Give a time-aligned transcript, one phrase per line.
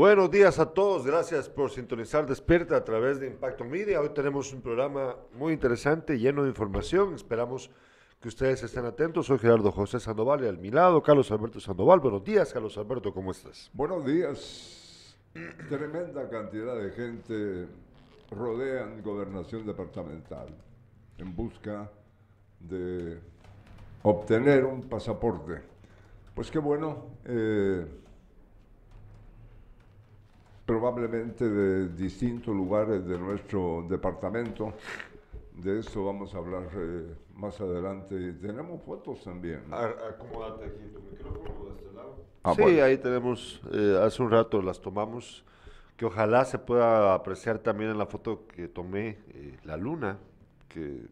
[0.00, 4.00] Buenos días a todos, gracias por sintonizar Despierta a través de Impacto Media.
[4.00, 7.12] Hoy tenemos un programa muy interesante, lleno de información.
[7.12, 7.70] Esperamos
[8.18, 9.26] que ustedes estén atentos.
[9.26, 12.00] Soy Gerardo José Sandoval y al mi lado Carlos Alberto Sandoval.
[12.00, 13.70] Buenos días, Carlos Alberto, ¿cómo estás?
[13.74, 15.18] Buenos días.
[15.68, 17.68] Tremenda cantidad de gente
[18.30, 20.48] rodean gobernación departamental
[21.18, 21.90] en busca
[22.58, 23.18] de
[24.02, 25.60] obtener un pasaporte.
[26.34, 27.04] Pues qué bueno.
[27.26, 27.84] Eh,
[30.70, 34.72] probablemente de distintos lugares de nuestro departamento.
[35.52, 38.34] De eso vamos a hablar eh, más adelante.
[38.34, 39.62] Tenemos fotos también.
[39.72, 42.24] Acomódate aquí tu micrófono de este lado.
[42.44, 45.44] Ah, sí, ahí tenemos, eh, hace un rato las tomamos,
[45.96, 50.18] que ojalá se pueda apreciar también en la foto que tomé eh, la luna,
[50.68, 51.02] que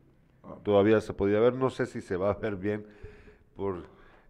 [0.45, 0.54] ah.
[0.62, 2.87] todavía se podía ver, no sé si se va a ver bien
[3.56, 3.88] por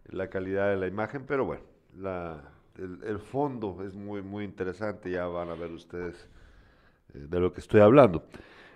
[0.09, 1.61] la calidad de la imagen, pero bueno,
[1.95, 2.41] la,
[2.79, 6.27] el, fondo es muy, muy interesante, ya van a ver ustedes
[7.13, 8.23] eh, de lo que estoy hablando.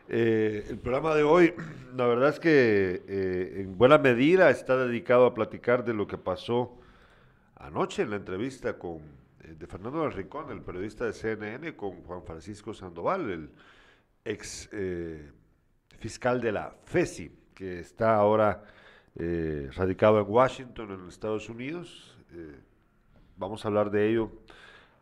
[0.09, 1.53] Eh, el programa de hoy,
[1.95, 6.17] la verdad es que eh, en buena medida está dedicado a platicar de lo que
[6.17, 6.77] pasó
[7.55, 8.99] anoche en la entrevista con,
[9.39, 13.49] de Fernando del Rincón, el periodista de CNN, con Juan Francisco Sandoval, el
[14.25, 14.69] ex
[15.99, 18.63] fiscal de la FESI, que está ahora
[19.15, 22.17] radicado en Washington, en Estados Unidos
[23.44, 24.31] vamos a hablar de ello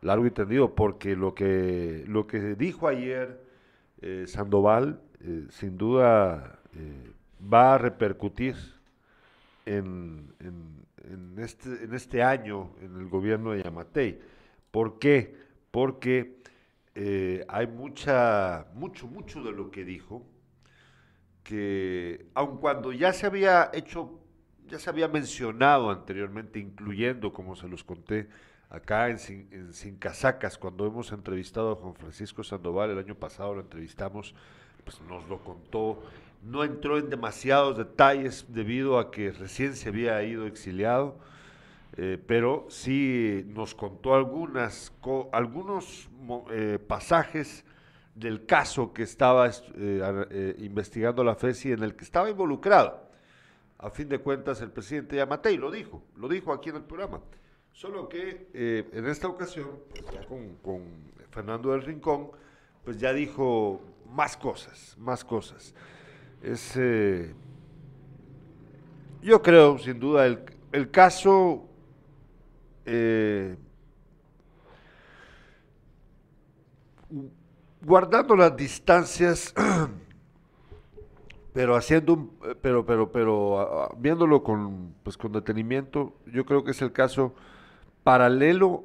[0.02, 3.40] largo y tendido, porque lo que, lo que dijo ayer
[4.02, 8.56] eh, Sandoval, eh, sin duda eh, va a repercutir
[9.64, 10.34] en,
[11.38, 14.18] este, en este año en el gobierno de Yamatei.
[14.72, 15.36] ¿Por qué?
[15.70, 16.42] Porque
[17.48, 20.26] hay mucha, mucho, mucho de lo que dijo,
[21.44, 24.21] que aun cuando ya se había hecho
[24.72, 28.28] ya se había mencionado anteriormente, incluyendo, como se los conté,
[28.70, 33.60] acá en, Sin, Casacas, cuando hemos entrevistado a Juan Francisco Sandoval, el año pasado lo
[33.60, 34.34] entrevistamos,
[34.82, 36.02] pues nos lo contó,
[36.42, 41.18] no entró en demasiados detalles debido a que recién se había ido exiliado,
[41.98, 44.90] eh, pero sí nos contó algunas,
[45.32, 46.08] algunos
[46.50, 47.66] eh, pasajes
[48.14, 53.11] del caso que estaba eh, investigando la FESI en el que estaba involucrado
[53.82, 57.20] a fin de cuentas el presidente Yamatei lo dijo, lo dijo aquí en el programa.
[57.72, 62.30] Solo que eh, en esta ocasión, pues ya con, Fernando del Rincón,
[62.84, 65.74] pues ya dijo más cosas, más cosas.
[66.42, 67.34] Es, eh,
[69.20, 71.66] yo creo, sin duda, el, caso
[72.84, 73.56] eh,
[77.80, 79.54] guardando las distancias
[81.52, 86.82] pero haciendo eh, pero, pero, pero viéndolo con, pues, con detenimiento, yo creo que es
[86.82, 87.34] el caso
[88.04, 88.84] paralelo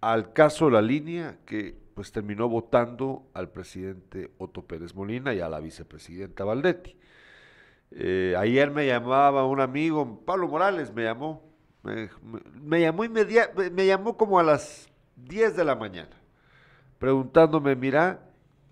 [0.00, 5.48] al caso La Línea, que pues terminó votando al presidente Otto Pérez Molina y a
[5.48, 6.96] la vicepresidenta Valdetti.
[7.92, 11.42] Eh, ayer me llamaba un amigo, Pablo Morales me llamó,
[11.82, 16.16] me, llamó inmediatamente, me llamó como a las 10 de la mañana,
[16.98, 18.20] preguntándome, mira,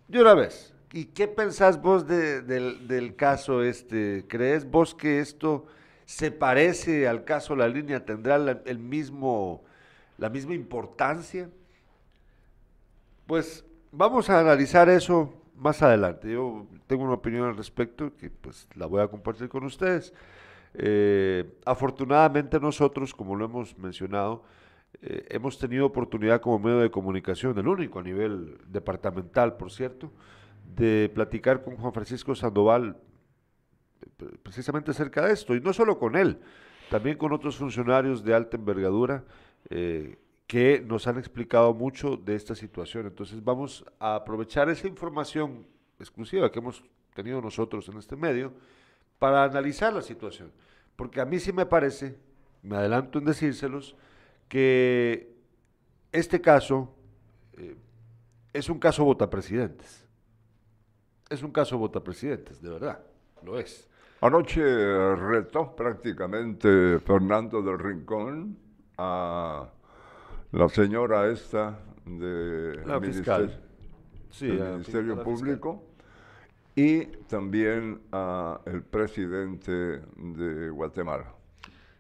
[0.09, 4.27] de una vez, ¿Y qué pensás vos del, caso este?
[4.29, 5.65] ¿Crees vos que esto
[6.05, 8.05] se parece al caso La Línea?
[8.05, 9.65] ¿Tendrá el mismo,
[10.19, 11.49] la misma importancia?
[13.27, 16.31] Pues vamos a analizar eso más adelante.
[16.31, 20.13] Yo tengo una opinión al respecto que pues la voy a compartir con ustedes.
[20.75, 24.45] Eh, afortunadamente nosotros, como lo hemos mencionado,
[25.01, 30.13] eh, hemos tenido oportunidad como medio de comunicación, el único a nivel departamental, por cierto,
[30.75, 32.97] de platicar con Juan Francisco Sandoval
[34.43, 36.39] precisamente acerca de esto, y no solo con él,
[36.91, 39.25] también con otros funcionarios de alta envergadura
[39.71, 43.07] eh, que nos han explicado mucho de esta situación.
[43.07, 45.67] Entonces vamos a aprovechar esa información
[45.99, 46.83] exclusiva que hemos
[47.15, 48.53] tenido nosotros en este medio
[49.19, 50.53] para analizar la situación.
[50.97, 52.19] Porque a mí sí me parece,
[52.63, 53.97] me adelanto en decírselos,
[54.49, 55.35] que
[56.11, 56.95] este caso
[57.57, 57.77] eh,
[58.53, 60.02] es un caso votapresidentes
[61.33, 63.01] es un caso vota presidentes, de verdad,
[63.43, 63.89] lo es.
[64.21, 64.63] Anoche
[65.17, 68.57] retó prácticamente Fernando del Rincón
[68.99, 69.69] a
[70.53, 73.61] la señora esta de la fiscal.
[74.31, 75.83] Sí, del Ministerio Público
[76.75, 81.35] y también a el presidente de Guatemala.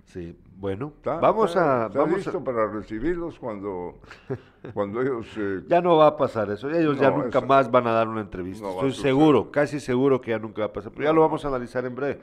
[0.04, 1.88] Sí, bueno, vamos a...
[1.88, 3.98] vamos listo para recibirlos cuando,
[4.72, 5.26] cuando ellos...
[5.36, 8.20] Eh, ya no va a pasar eso, ellos ya nunca más van a dar una
[8.20, 11.44] entrevista, estoy seguro, casi seguro que ya nunca va a pasar, pero ya lo vamos
[11.44, 12.20] a analizar en breve.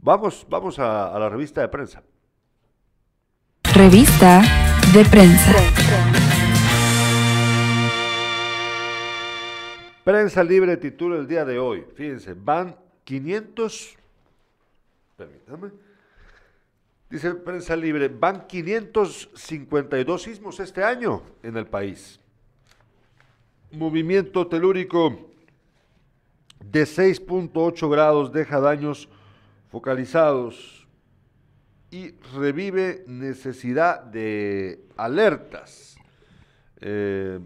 [0.00, 2.02] Vamos, vamos a, a la revista de prensa.
[3.72, 4.42] Revista
[4.92, 5.52] de prensa.
[10.02, 11.86] Prensa Libre titula el día de hoy.
[11.94, 13.96] Fíjense, van 500.
[15.16, 15.85] Permítame.
[17.08, 22.20] Dice Prensa Libre, van 552 sismos este año en el país.
[23.70, 25.30] Movimiento telúrico
[26.64, 29.08] de 6.8 grados deja daños
[29.68, 30.86] focalizados
[31.90, 35.96] y revive necesidad de alertas.
[36.80, 37.38] Eh,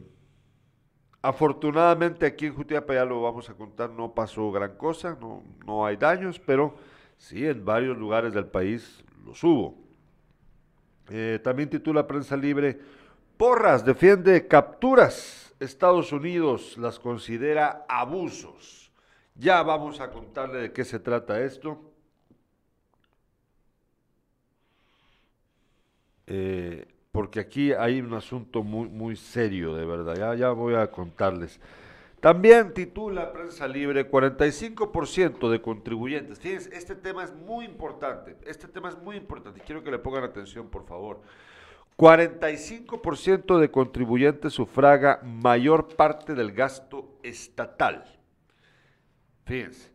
[1.23, 5.85] Afortunadamente aquí en Jutiapa ya lo vamos a contar, no pasó gran cosa, no, no
[5.85, 6.77] hay daños, pero
[7.19, 9.79] sí en varios lugares del país los hubo.
[11.11, 12.79] Eh, también titula Prensa Libre,
[13.37, 18.93] Porras defiende capturas, Estados Unidos las considera abusos.
[19.35, 21.81] Ya vamos a contarle de qué se trata esto.
[26.27, 30.17] Eh, porque aquí hay un asunto muy, muy serio, de verdad.
[30.17, 31.59] Ya, ya voy a contarles.
[32.21, 36.39] También titula Prensa Libre 45% de contribuyentes.
[36.39, 38.37] Fíjense, este tema es muy importante.
[38.45, 39.61] Este tema es muy importante.
[39.61, 41.23] Quiero que le pongan atención, por favor.
[41.97, 48.05] 45% de contribuyentes sufraga mayor parte del gasto estatal.
[49.47, 49.91] Fíjense.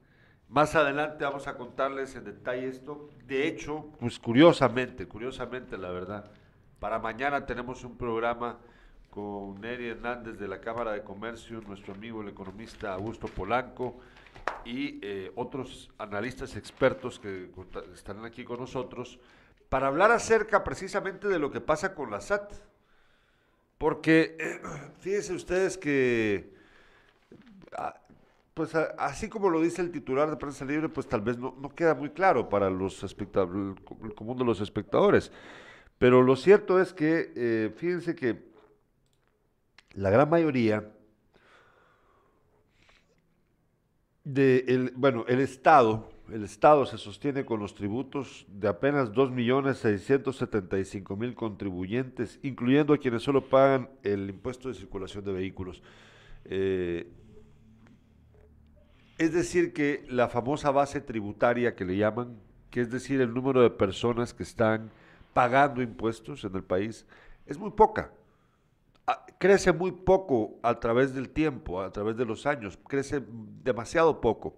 [0.49, 3.09] Más adelante vamos a contarles en detalle esto.
[3.25, 6.31] De hecho, pues curiosamente, curiosamente la verdad,
[6.79, 8.59] para mañana tenemos un programa
[9.15, 13.95] con Neri Hernández de la Cámara de Comercio, nuestro amigo el economista Augusto Polanco
[14.65, 17.49] y eh, otros analistas expertos que
[17.93, 19.17] están aquí con nosotros
[19.69, 22.55] para hablar acerca precisamente de lo que pasa con la SAT.
[23.77, 24.59] Porque
[24.99, 26.53] fíjense ustedes que,
[27.77, 27.95] ah,
[28.53, 31.95] pues así como lo dice el titular de Prensa Libre, pues tal vez no, queda
[31.95, 35.31] muy claro para los el común de los espectadores.
[35.97, 38.54] Pero lo cierto es que, eh, fíjense que
[39.95, 40.91] la gran mayoría
[44.23, 51.35] de, el, bueno, el Estado, el Estado se sostiene con los tributos de apenas 2.675.000
[51.35, 55.81] contribuyentes, incluyendo a quienes solo pagan el impuesto de circulación de vehículos.
[56.45, 57.07] Eh,
[59.17, 62.35] es decir, que la famosa base tributaria que le llaman,
[62.69, 64.91] que es decir, el número de personas que están
[65.33, 67.05] pagando impuestos en el país
[67.45, 68.11] es muy poca.
[69.37, 73.21] Crece muy poco a través del tiempo, a través de los años, crece
[73.63, 74.55] demasiado poco.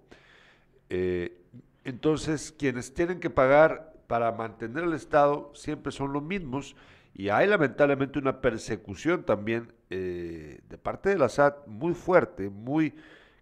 [0.89, 1.41] Eh,
[1.83, 6.75] entonces, quienes tienen que pagar para mantener el Estado siempre son los mismos
[7.13, 12.95] y hay lamentablemente una persecución también eh, de parte de la SAT muy fuerte, muy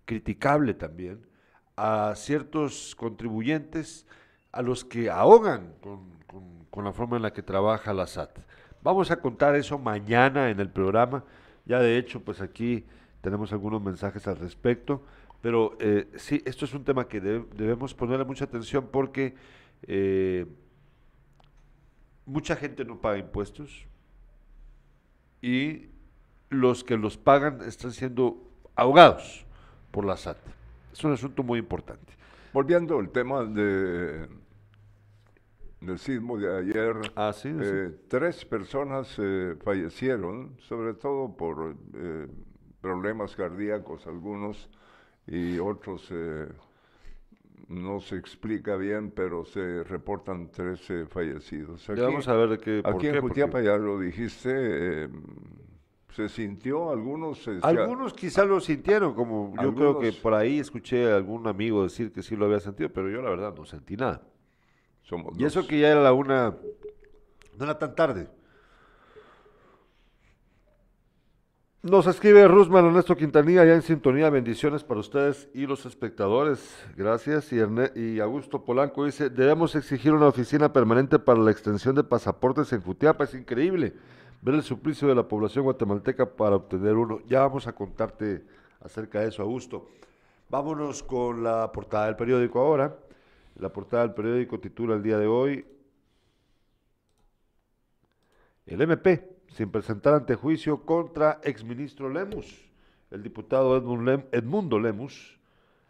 [0.06, 1.28] criticable también,
[1.76, 4.08] a ciertos contribuyentes
[4.52, 6.16] a los que ahogan con
[6.76, 8.38] con la forma en la que trabaja la SAT.
[8.86, 11.24] Vamos a contar eso mañana en el programa.
[11.66, 12.86] Ya de hecho, pues aquí
[13.22, 15.02] tenemos algunos mensajes al respecto.
[15.42, 19.34] Pero eh, sí, esto es un tema que debemos ponerle mucha atención porque
[19.88, 20.46] eh,
[22.28, 23.88] mucha gente no paga impuestos
[25.42, 25.88] y
[26.52, 28.38] los que los pagan están siendo
[28.76, 29.48] ahogados
[29.90, 30.38] por la SAT.
[30.94, 32.14] Es un asunto muy importante.
[32.54, 34.30] Volviendo al tema de
[35.82, 42.28] del sismo de ayer, ah, eh, tres personas eh, fallecieron, sobre todo por eh,
[42.82, 44.70] problemas cardíacos algunos
[45.28, 46.14] y otros
[47.68, 51.90] no se explica bien, pero se reportan 13 fallecidos.
[51.90, 52.82] Aquí, vamos a ver de qué.
[52.84, 55.10] aquí en Jutiapa ya lo dijiste.
[56.12, 56.92] ¿Se sintió?
[56.92, 57.46] Algunos...
[57.64, 62.12] algunos quizá lo sintieron, como yo creo que por ahí escuché a algún amigo decir
[62.12, 64.22] que sí lo había sentido, pero yo la verdad no sentí nada
[65.38, 66.56] y eso que ya era la una,
[67.58, 68.28] no era tan tarde.
[71.84, 76.84] Nos escribe Rusman Ernesto Quintanilla, ya en sintonía, bendiciones para ustedes y los espectadores.
[76.98, 77.54] Gracias.
[77.54, 77.58] Y,
[78.00, 82.82] y Augusto Polanco dice, debemos exigir una oficina permanente para la extensión de pasaportes en
[82.82, 83.26] Jutiapa.
[83.26, 83.94] Es increíble
[84.42, 87.20] ver el suplicio de la población guatemalteca para obtener uno.
[87.28, 88.44] Ya vamos a contarte
[88.82, 89.88] acerca de eso, Augusto.
[90.50, 92.98] Vámonos con la portada del periódico ahora.
[93.56, 95.66] La portada del periódico titula el día de hoy,
[98.66, 102.66] el MP, sin presentar ante juicio contra exministro Lemus.
[103.12, 105.40] El diputado Edmundo Lemus,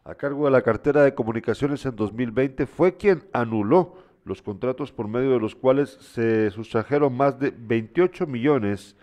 [0.03, 5.07] a cargo de la cartera de comunicaciones en 2020, fue quien anuló los contratos por
[5.07, 8.95] medio de los cuales se sustrajeron más de 28 millones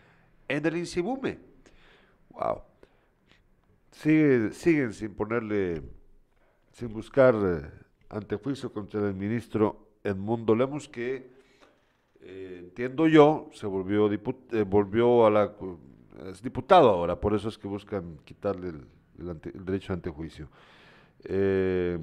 [0.49, 1.39] en el Insibume.
[2.31, 2.63] Wow.
[3.91, 5.83] siguen sin ponerle,
[6.73, 7.82] sin buscar eh,
[8.13, 11.31] ante juicio contra el ministro Edmundo Lemos, que
[12.21, 15.53] eh, entiendo yo, se volvió, eh, a la,
[16.31, 20.49] es diputado ahora, por eso es que buscan quitarle el, derecho de antejuicio.
[21.25, 21.99] Eh,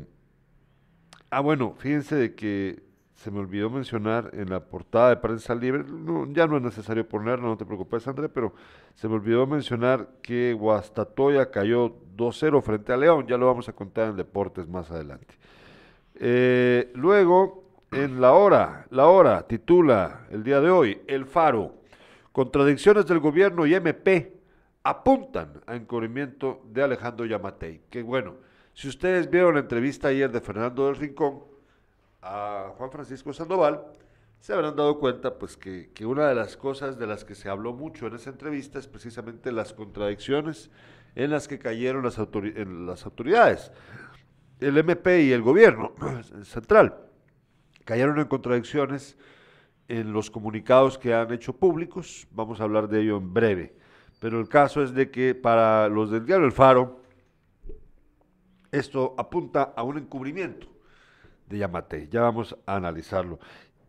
[1.30, 2.82] ah, bueno, fíjense de que
[3.13, 5.84] se me olvidó mencionar en la portada de Prensa Libre,
[6.32, 8.54] ya no es necesario ponerlo, no te preocupes André, pero
[8.96, 13.74] se me olvidó mencionar que Guastatoya cayó 2-0 frente a León, ya lo vamos a
[13.74, 15.36] contar en Deportes más adelante.
[16.22, 21.76] Eh, luego, en la hora, la hora titula el día de hoy, El Faro,
[22.34, 24.34] contradicciones del gobierno y MP
[24.84, 27.82] apuntan a encubrimiento de Alejandro Yamatei.
[27.90, 28.36] Que bueno,
[28.74, 31.44] si ustedes vieron la entrevista ayer de Fernando del Rincón,
[32.22, 33.82] a Juan Francisco Sandoval,
[34.42, 37.74] se habrán dado cuenta pues que, una de las cosas de las que se habló
[37.74, 40.70] mucho en esa entrevista es precisamente las contradicciones
[41.16, 43.72] en las que cayeron las, las autoridades,
[44.60, 45.94] el MP y el gobierno
[46.44, 46.98] central.
[47.86, 49.18] Cayeron en contradicciones
[49.88, 53.74] en los comunicados que han hecho públicos, vamos a hablar de ello en breve,
[54.20, 57.00] pero el caso es de que para los del diario El Faro,
[58.72, 60.68] esto apunta a un encubrimiento
[61.48, 62.08] de Yamate.
[62.10, 63.39] Ya vamos a analizarlo.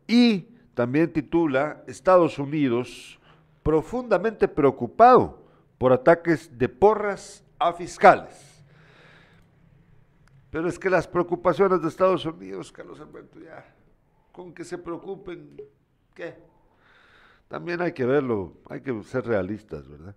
[0.06, 3.18] Y también titula Estados Unidos
[3.62, 5.42] profundamente preocupado
[5.76, 8.49] por ataques de porras a fiscales.
[10.50, 13.74] Pero es que las preocupaciones de Estados Unidos, Carlos Alberto, ya,
[14.32, 15.60] con que se preocupen,
[16.14, 16.36] ¿qué?
[17.48, 20.14] También hay que verlo, hay que ser realistas, ¿verdad?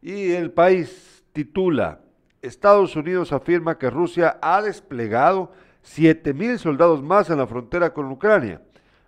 [0.00, 2.00] Y el país titula,
[2.42, 5.52] Estados Unidos afirma que Rusia ha desplegado
[5.84, 8.60] 7.000 soldados más en la frontera con Ucrania.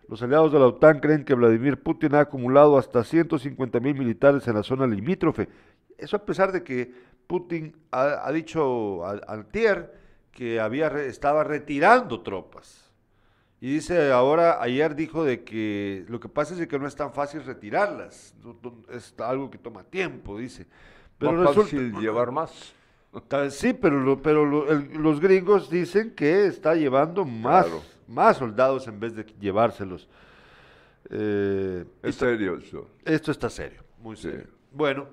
[0.08, 4.54] Los aliados de la OTAN creen que Vladimir Putin ha acumulado hasta 150.000 militares en
[4.54, 5.48] la zona limítrofe.
[5.96, 6.92] Eso a pesar de que
[7.26, 10.03] Putin ha, dicho al, TIER
[10.34, 12.90] que había, estaba retirando tropas.
[13.60, 17.14] Y dice ahora, ayer dijo de que lo que pasa es que no es tan
[17.14, 18.34] fácil retirarlas,
[18.90, 20.66] es algo que toma tiempo, dice.
[21.16, 22.74] Pero más fácil llevar más.
[23.50, 27.68] Sí, pero, pero los gringos dicen que está llevando más,
[28.08, 30.08] más soldados en vez de llevárselos.
[31.10, 32.88] Eh, es serio eso.
[33.04, 34.48] Esto está serio, muy serio.
[34.72, 35.06] Bueno,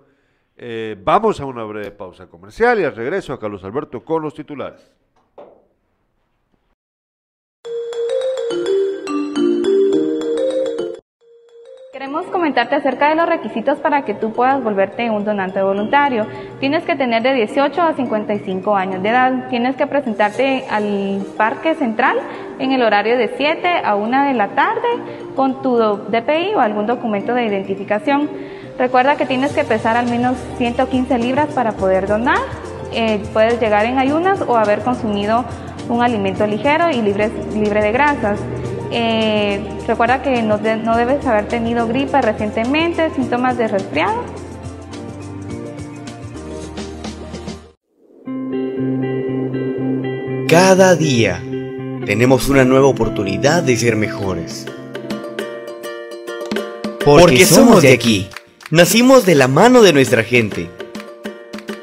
[0.58, 4.34] eh, vamos a una breve pausa comercial y al regreso a Carlos Alberto con los
[4.34, 4.92] titulares.
[12.12, 16.28] Queremos comentarte acerca de los requisitos para que tú puedas volverte un donante voluntario.
[16.60, 19.48] Tienes que tener de 18 a 55 años de edad.
[19.50, 22.18] Tienes que presentarte al Parque Central
[22.60, 24.90] en el horario de 7 a 1 de la tarde
[25.38, 28.30] con tu DPI o algún documento de identificación.
[28.78, 32.40] Recuerda que tienes que pesar al menos 115 libras para poder donar.
[32.92, 35.46] Eh, puedes llegar en ayunas o haber consumido
[35.88, 38.38] un alimento ligero y libre, libre de grasas.
[38.92, 44.24] Eh, recuerda que no, no debes haber tenido gripe recientemente, síntomas de resfriado.
[50.50, 51.42] Cada día
[52.06, 54.66] tenemos una nueva oportunidad de ser mejores.
[57.06, 58.28] Porque somos de aquí.
[58.70, 60.70] Nacimos de la mano de nuestra gente.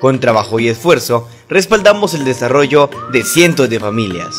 [0.01, 4.37] Con trabajo y esfuerzo, respaldamos el desarrollo de cientos de familias.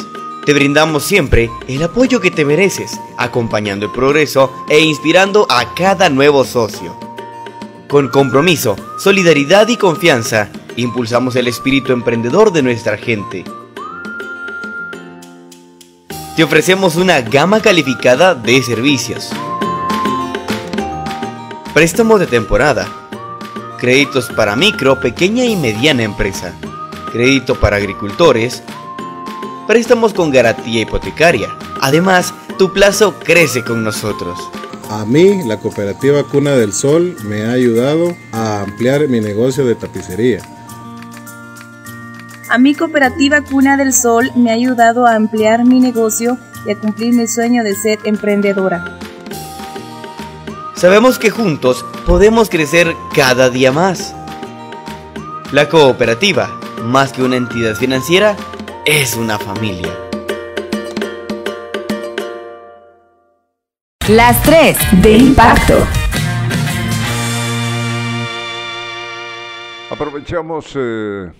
[0.49, 6.09] Te brindamos siempre el apoyo que te mereces, acompañando el progreso e inspirando a cada
[6.09, 6.99] nuevo socio.
[7.87, 13.43] Con compromiso, solidaridad y confianza, impulsamos el espíritu emprendedor de nuestra gente.
[16.35, 19.29] Te ofrecemos una gama calificada de servicios.
[21.75, 22.87] Préstamos de temporada.
[23.77, 26.55] Créditos para micro, pequeña y mediana empresa.
[27.11, 28.63] Crédito para agricultores,
[29.69, 31.55] préstamos con garantía hipotecaria.
[31.79, 34.39] Además, tu plazo crece con nosotros.
[34.89, 39.75] A mí, la cooperativa Cuna del Sol me ha ayudado a ampliar mi negocio de
[39.75, 40.41] tapicería.
[42.49, 46.75] A mi cooperativa Cuna del Sol me ha ayudado a ampliar mi negocio y a
[46.75, 48.97] cumplir mi sueño de ser emprendedora.
[50.73, 54.15] Sabemos que juntos podemos crecer cada día más.
[55.51, 58.35] La cooperativa, más que una entidad financiera,
[58.91, 59.93] es una familia.
[64.07, 65.75] Las tres de impacto.
[69.91, 71.31] Aprovechamos eh,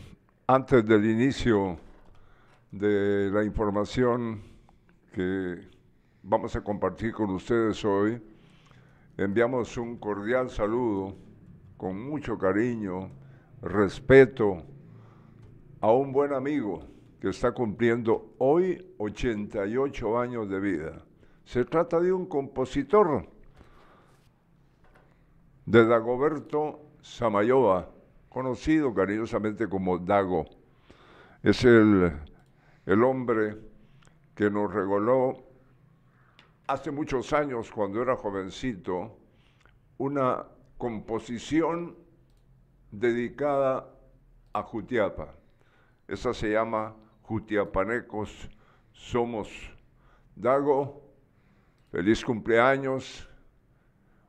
[0.46, 1.80] antes del inicio
[2.70, 4.44] de la información
[5.12, 5.58] que
[6.22, 8.22] vamos a compartir con ustedes hoy.
[9.18, 11.16] Enviamos un cordial saludo
[11.78, 13.10] con mucho cariño,
[13.64, 14.62] respeto
[15.82, 21.06] a un buen amigo que está cumpliendo hoy 88 años de vida.
[21.44, 23.28] Se trata de un compositor
[25.66, 27.90] de Dagoberto Samayoa,
[28.30, 30.46] conocido cariñosamente como Dago.
[31.44, 32.14] Es el,
[32.86, 33.58] el hombre
[34.36, 35.44] que nos regaló
[36.68, 39.18] hace muchos años, cuando era jovencito,
[39.98, 40.46] una
[40.78, 41.98] composición
[42.92, 43.92] dedicada
[44.54, 45.34] a Jutiapa.
[46.08, 46.96] Esa se llama
[47.30, 48.50] Jutiapanecos
[48.92, 49.50] Somos.
[50.36, 51.00] Dago,
[51.92, 53.30] feliz cumpleaños,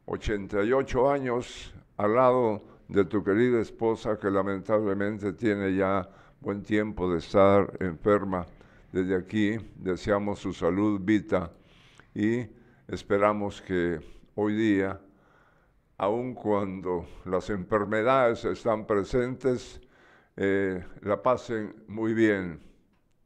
[0.05, 6.07] 88 años al lado de tu querida esposa que lamentablemente tiene ya
[6.41, 8.45] buen tiempo de estar enferma.
[8.93, 11.51] Desde aquí deseamos su salud, Vita,
[12.15, 12.47] y
[12.87, 13.99] esperamos que
[14.35, 15.01] hoy día,
[15.97, 19.81] aun cuando las enfermedades están presentes,
[20.37, 22.70] eh, la pasen muy bien.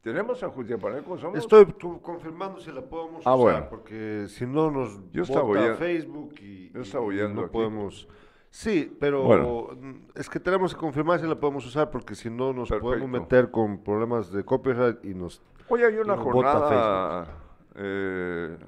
[0.05, 1.17] ¿Tenemos a Jutiapaneco?
[1.17, 1.39] ¿Somos?
[1.39, 1.65] Estoy
[2.03, 7.51] confirmando si la podemos ah, usar, porque si no nos Yo vota Facebook y, no
[7.51, 8.07] podemos...
[8.51, 9.71] Sí, pero
[10.15, 13.51] es que tenemos que confirmar si la podemos usar, porque si no nos podemos meter
[13.51, 17.27] con problemas de copyright y nos Hoy hay una jornada
[17.75, 18.59] eh,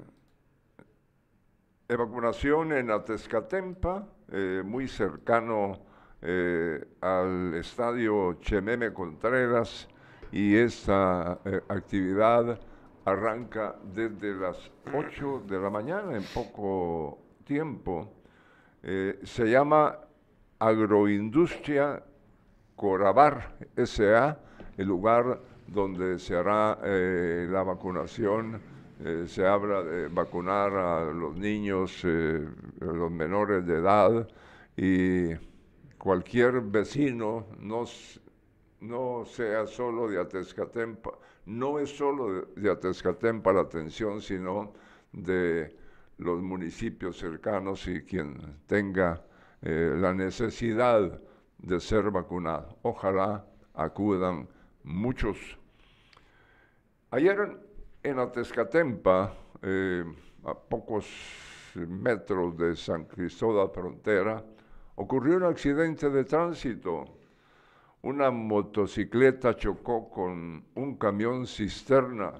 [1.87, 5.85] de vacunación en Atezcatempa, eh, muy cercano
[6.23, 9.87] eh, al estadio Chememe Contreras,
[10.31, 12.59] y esta actividad
[13.05, 14.57] arranca desde las
[14.93, 18.13] 8 de la mañana, en poco tiempo.
[18.81, 19.97] se llama
[20.59, 22.03] Agroindustria
[22.75, 24.37] Corabar S.A.,
[24.77, 28.61] el lugar donde se hará eh, la vacunación.
[29.03, 32.47] Eh, se habla de vacunar a los niños, eh,
[32.81, 34.27] a los menores de edad
[34.75, 35.35] y
[35.97, 37.85] cualquier vecino, no,
[38.81, 41.11] no sea solo de Atezcatempa,
[41.45, 44.73] no es solo de, Atezcatempa la atención, sino
[45.11, 45.75] de
[46.17, 49.23] los municipios cercanos y quien tenga
[49.61, 51.19] la necesidad
[51.57, 52.77] de ser vacunado.
[52.83, 54.47] Ojalá acudan
[54.83, 55.37] muchos.
[57.11, 57.57] Ayer
[58.03, 60.03] en Atezcatempa, eh,
[60.43, 61.05] a pocos
[61.75, 64.43] metros de San Cristóbal Frontera,
[64.95, 67.05] ocurrió un accidente de tránsito.
[68.07, 72.31] Una motocicleta chocó con un camión cisterna.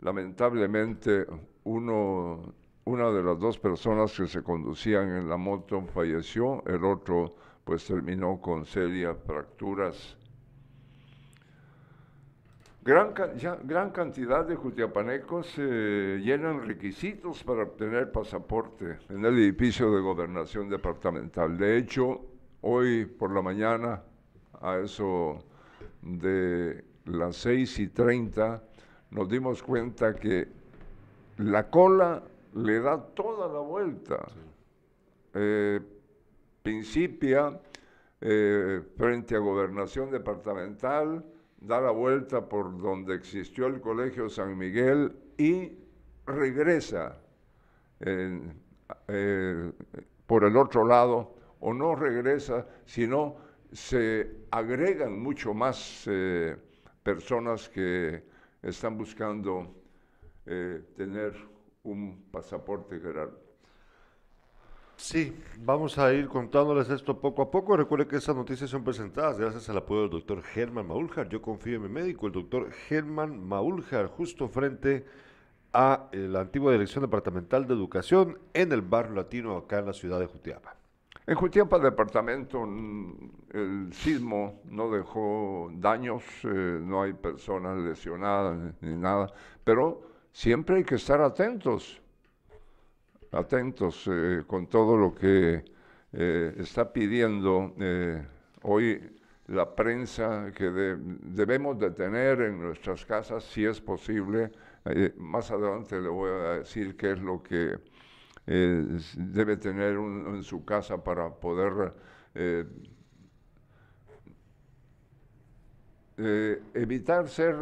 [0.00, 1.24] Lamentablemente,
[1.62, 7.86] una de las dos personas que se conducían en la moto falleció, el otro pues
[7.86, 10.16] terminó con serias fracturas
[12.82, 13.14] Gran,
[13.62, 20.68] gran cantidad de jutiapanecos eh, llenan requisitos para obtener pasaporte en el edificio de gobernación
[20.68, 21.56] departamental.
[21.56, 22.26] De hecho,
[22.60, 24.02] hoy por la mañana,
[24.66, 25.38] a eso
[26.02, 28.62] de las 6 y 30,
[29.10, 30.48] nos dimos cuenta que
[31.38, 32.22] la cola
[32.54, 34.26] le da toda la vuelta.
[35.34, 35.80] Eh,
[36.62, 37.60] principia
[38.20, 41.24] eh, frente a gobernación departamental,
[41.60, 45.78] da la vuelta por donde existió el Colegio San Miguel y
[46.26, 47.20] regresa
[48.00, 49.72] eh,
[50.26, 56.56] por el otro lado, o no regresa, sino se agregan mucho más eh,
[57.02, 58.24] personas que
[58.62, 59.74] están buscando
[60.46, 61.34] eh, tener
[61.82, 63.46] un pasaporte Gerardo.
[64.96, 67.76] Sí, vamos a ir contándoles esto poco a poco.
[67.76, 71.28] Recuerde que estas noticias son presentadas gracias al apoyo del doctor Germán Mauljar.
[71.28, 75.04] Yo confío en mi médico, el doctor Germán Mauljar, justo frente
[75.72, 79.92] a eh, la antigua Dirección Departamental de Educación en el barrio latino acá en la
[79.92, 80.75] ciudad de Jutiapa.
[81.28, 82.62] En Jutiapa, departamento,
[83.52, 89.32] el sismo no dejó daños, eh, no hay personas lesionadas ni nada,
[89.64, 92.00] pero siempre hay que estar atentos
[93.32, 95.64] atentos eh, con todo lo que
[96.12, 97.74] eh, está pidiendo
[98.62, 99.16] hoy
[99.48, 104.52] la prensa que debemos de tener en nuestras casas, si es posible.
[105.16, 107.78] más adelante le voy a decir qué es lo que
[108.46, 111.92] debe tener en su casa para poder
[116.74, 117.56] evitar ser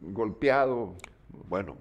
[0.00, 0.94] golpeado.
[1.48, 1.76] Bueno,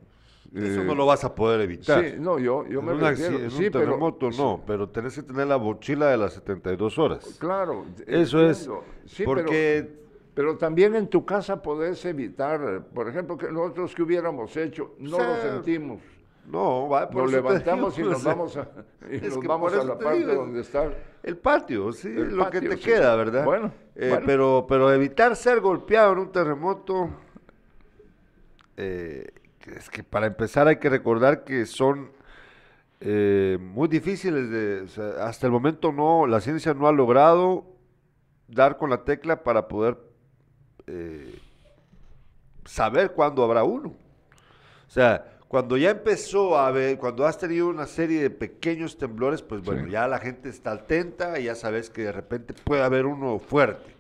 [0.54, 2.04] eso no lo vas a poder evitar.
[2.04, 5.48] Sí, no, yo, yo me un, refiero, en un terremoto no, pero tenés que tener
[5.48, 7.38] la mochila de las 72 horas.
[7.40, 7.86] Claro.
[8.06, 8.70] Eso es.
[9.24, 10.06] porque...
[10.36, 15.18] Pero, también en tu casa podés evitar, por ejemplo, que nosotros que hubiéramos hecho, no
[15.18, 16.02] lo sentimos.
[16.48, 18.68] No, va, por Nos levantamos y nos vamos a,
[19.12, 20.90] y nos vamos a la parte donde está.
[21.24, 23.42] El patio, sí, lo que te queda, ¿verdad?
[23.42, 23.72] Eh, bueno,
[24.26, 27.10] Pero, pero evitar ser golpeado en un terremoto.
[28.78, 29.28] Eh,
[29.76, 32.12] es que para empezar hay que recordar que son
[33.00, 34.86] eh, muy difíciles de,
[35.20, 37.66] hasta el momento no, la ciencia no ha logrado
[38.48, 39.98] dar con la tecla para poder
[42.66, 43.90] saber cuándo habrá uno.
[43.90, 49.42] O sea, cuando ya empezó a ver, cuando has tenido una serie de pequeños temblores,
[49.42, 53.06] pues bueno, ya la gente está atenta y ya sabes que de repente puede haber
[53.06, 53.96] uno fuerte.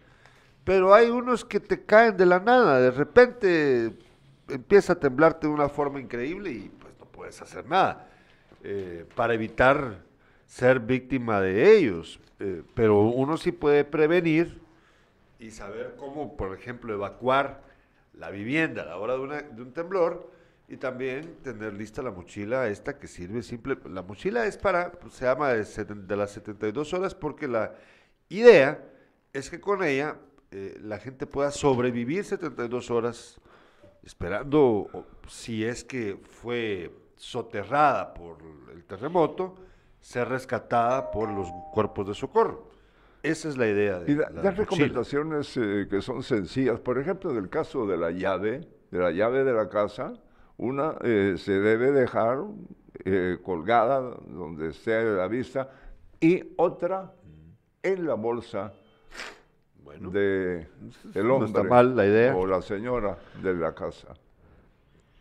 [0.63, 3.93] Pero hay unos que te caen de la nada, de repente
[4.49, 8.09] empieza a temblarte de una forma increíble y pues no puedes hacer nada
[8.63, 9.99] eh, para evitar
[10.47, 12.19] ser víctima de ellos.
[12.39, 14.59] Eh, pero uno sí puede prevenir
[15.39, 17.61] y saber cómo, por ejemplo, evacuar
[18.13, 20.34] la vivienda a la hora de, de un temblor
[20.67, 23.77] y también tener lista la mochila esta que sirve simple.
[23.89, 27.75] La mochila es para, se llama de, las 72 horas porque la
[28.29, 28.83] idea
[29.31, 30.17] es que con ella
[30.51, 33.39] eh, la gente pueda sobrevivir 72 horas
[34.03, 34.87] esperando
[35.27, 38.37] si es que fue soterrada por
[38.73, 39.55] el terremoto,
[39.99, 42.69] ser rescatada por los cuerpos de socorro.
[43.23, 43.99] Esa es la idea.
[43.99, 48.67] De y las recomendaciones eh, que son sencillas, por ejemplo, del caso de la llave,
[48.91, 50.13] de la llave de la casa,
[50.57, 52.39] una eh, se debe dejar
[53.03, 55.69] eh, colgada donde esté a la vista
[56.19, 57.13] y otra
[57.83, 58.73] en la bolsa
[59.99, 60.67] de
[61.13, 62.35] el hombre mal la idea.
[62.35, 64.09] o la señora de la casa.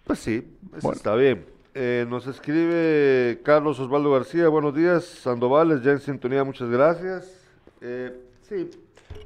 [0.05, 0.57] Pues sí,
[0.93, 1.47] está bien.
[1.75, 7.41] Eh, nos escribe Carlos Osvaldo García, buenos días, Sandovales, ya en sintonía, muchas gracias.
[8.43, 8.71] sí,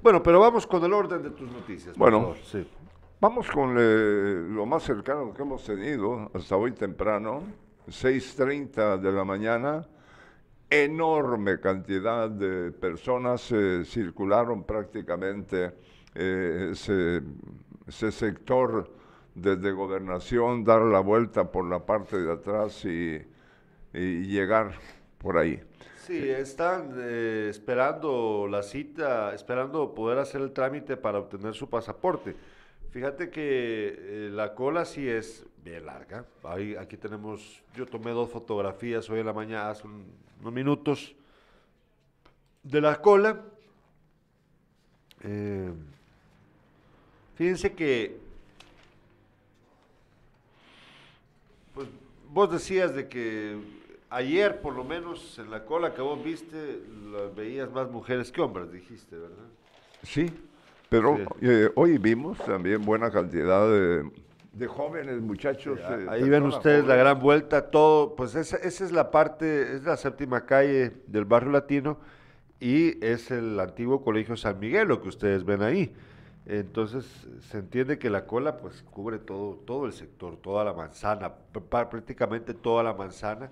[0.03, 1.97] bueno, pero vamos con el orden de tus noticias.
[1.97, 2.67] Bueno, sí.
[3.21, 7.43] Vamos con eh, lo más cercano que hemos tenido hasta hoy temprano,
[7.89, 9.85] 6.30 de la mañana,
[10.71, 15.73] enorme cantidad de personas eh, circularon prácticamente
[16.15, 18.89] eh, ese, sector
[19.35, 23.21] desde gobernación, dar la vuelta por la parte de atrás y,
[23.95, 24.75] y llegar
[25.19, 25.61] por ahí.
[26.07, 32.37] Sí, están esperando la cita, esperando poder hacer el trámite para obtener su pasaporte.
[32.91, 36.25] Fíjate que eh, la cola sí es bien larga.
[36.81, 41.15] Aquí tenemos, yo tomé dos fotografías hoy en la mañana, hace unos minutos,
[42.63, 43.45] de la cola.
[45.23, 45.71] Eh,
[47.35, 48.17] fíjense que,
[51.75, 51.89] pues
[52.31, 53.59] vos decías de que
[54.09, 56.81] ayer por lo menos en la cola que vos viste,
[57.37, 59.47] veías más mujeres que hombres, dijiste, ¿verdad?
[60.03, 60.31] Sí,
[60.89, 65.79] pero eh, hoy vimos también buena cantidad de, jóvenes, muchachos.
[66.09, 69.97] ahí ven ustedes la gran vuelta, todo, pues esa, esa, es la parte, es la
[69.97, 71.99] séptima calle del barrio latino
[72.59, 75.95] y es el antiguo colegio San Miguel, lo que ustedes ven ahí.
[76.47, 77.05] Entonces
[77.51, 81.33] se entiende que la cola pues cubre todo, todo el sector, toda la manzana,
[81.71, 83.51] prácticamente toda la manzana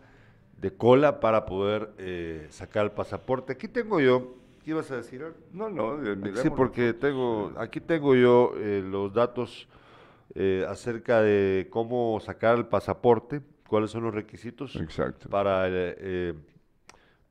[0.56, 3.52] de cola para poder eh, sacar el pasaporte.
[3.52, 4.34] Aquí tengo yo
[4.66, 5.24] ¿Qué ibas a decir?
[5.52, 5.96] No, no,
[6.42, 9.68] Sí, porque tengo, aquí tengo yo eh, los datos
[10.34, 14.76] eh, acerca de cómo sacar el pasaporte, cuáles son los requisitos
[15.30, 16.34] para eh,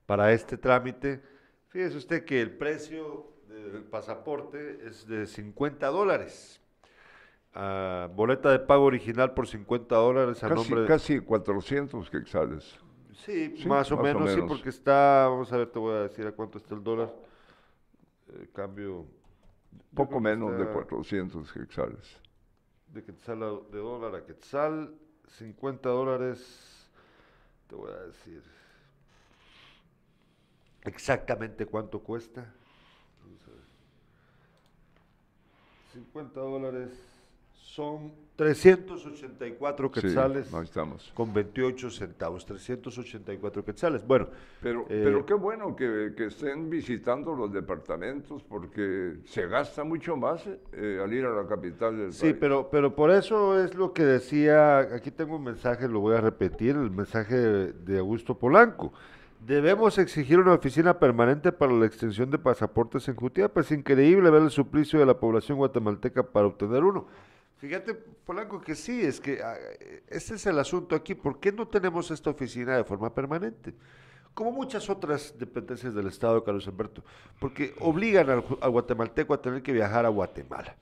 [0.05, 1.21] para este trámite.
[1.67, 6.61] Fíjese usted que el precio del pasaporte es de 50 dólares.
[7.53, 12.79] Ah, boleta de pago original por 50 dólares a casi, nombre Casi 400 quexales.
[13.23, 16.31] Sí, más, o, menos, sí, porque está, vamos a ver, te voy a decir a
[16.31, 17.13] cuánto está el dólar.
[18.29, 19.05] Eh, cambio.
[19.93, 22.21] Poco menos de 400 quetzales.
[22.87, 23.39] De quetzal
[23.71, 24.93] de dólar a quetzal,
[25.27, 26.89] 50 dólares,
[27.67, 28.43] te voy a decir
[30.83, 32.53] exactamente cuánto cuesta.
[35.93, 36.91] 50 dólares
[37.53, 40.49] son 384 quetzales
[41.13, 44.05] con 28 centavos, 384 quetzales.
[44.05, 44.27] Bueno,
[44.61, 50.45] pero, eh, pero qué bueno que, estén visitando los departamentos porque se gasta mucho más
[50.73, 52.33] eh, al ir a la capital del sí, país.
[52.33, 56.15] Sí, pero, pero por eso es lo que decía, aquí tengo un mensaje, lo voy
[56.15, 58.91] a repetir, el mensaje de Augusto Polanco.
[59.45, 63.61] Debemos exigir una oficina permanente para la extensión de pasaportes en Jutiapa.
[63.61, 67.05] Es increíble ver el suplicio de la población guatemalteca para obtener uno.
[67.57, 69.41] Fíjate, Polanco, que sí, es que
[70.07, 71.15] este es el asunto aquí.
[71.15, 73.73] ¿Por qué no tenemos esta oficina de forma permanente?
[74.33, 77.03] Como muchas otras dependencias del Estado, Carlos Alberto,
[77.39, 80.75] porque obligan al, guatemalteco a tener que viajar a Guatemala.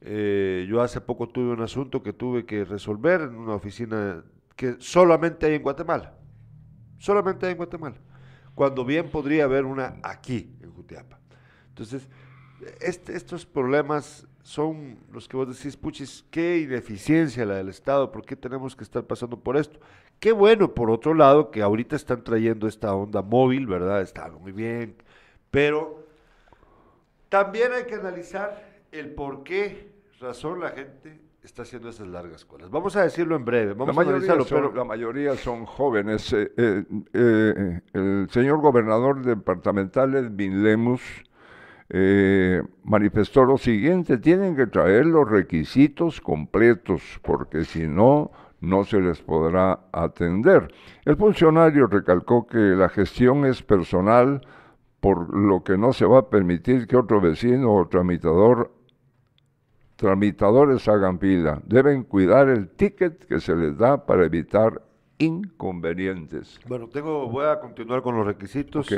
[0.00, 4.22] Eh, yo hace poco tuve un asunto que tuve que resolver en una oficina
[4.54, 6.14] que solamente hay en Guatemala.
[6.98, 7.96] Solamente hay en Guatemala.
[8.54, 11.18] Cuando bien podría haber una aquí, en Jutiapa.
[11.68, 12.08] Entonces,
[12.80, 18.24] este, estos problemas son los que vos decís, puchis, qué ineficiencia la del Estado, ¿por
[18.24, 19.80] qué tenemos que estar pasando por esto?
[20.20, 24.02] Qué bueno, por otro lado, que ahorita están trayendo esta onda móvil, ¿verdad?
[24.02, 24.94] Está muy bien,
[25.50, 26.06] pero
[27.28, 32.70] También hay que analizar el por qué razón la gente está haciendo esas largas colas.
[32.70, 33.72] Vamos a decirlo en breve.
[33.72, 36.32] Vamos la, a mayoría son, la mayoría son jóvenes.
[36.32, 41.02] Eh, eh, eh, el señor gobernador departamental, Edwin Lemus,
[42.82, 49.20] manifestó lo siguiente, tienen que traer los requisitos completos, porque si no, no se les
[49.20, 50.72] podrá atender.
[51.04, 54.40] El funcionario recalcó que la gestión es personal,
[55.00, 58.72] por lo que no se va a permitir que otro vecino o tramitador
[59.96, 61.62] tramitadores hagan pila.
[61.64, 64.82] Deben cuidar el ticket que se les da para evitar
[65.18, 66.60] inconvenientes.
[66.66, 68.88] Bueno, tengo, voy a continuar con los requisitos.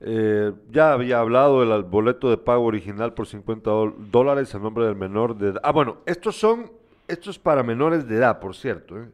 [0.00, 3.70] Eh, ya había hablado del boleto de pago original por 50
[4.10, 5.60] dólares a nombre del menor de edad.
[5.62, 6.70] Ah, bueno, estos son,
[7.08, 8.98] estos para menores de edad, por cierto.
[8.98, 9.08] ¿eh?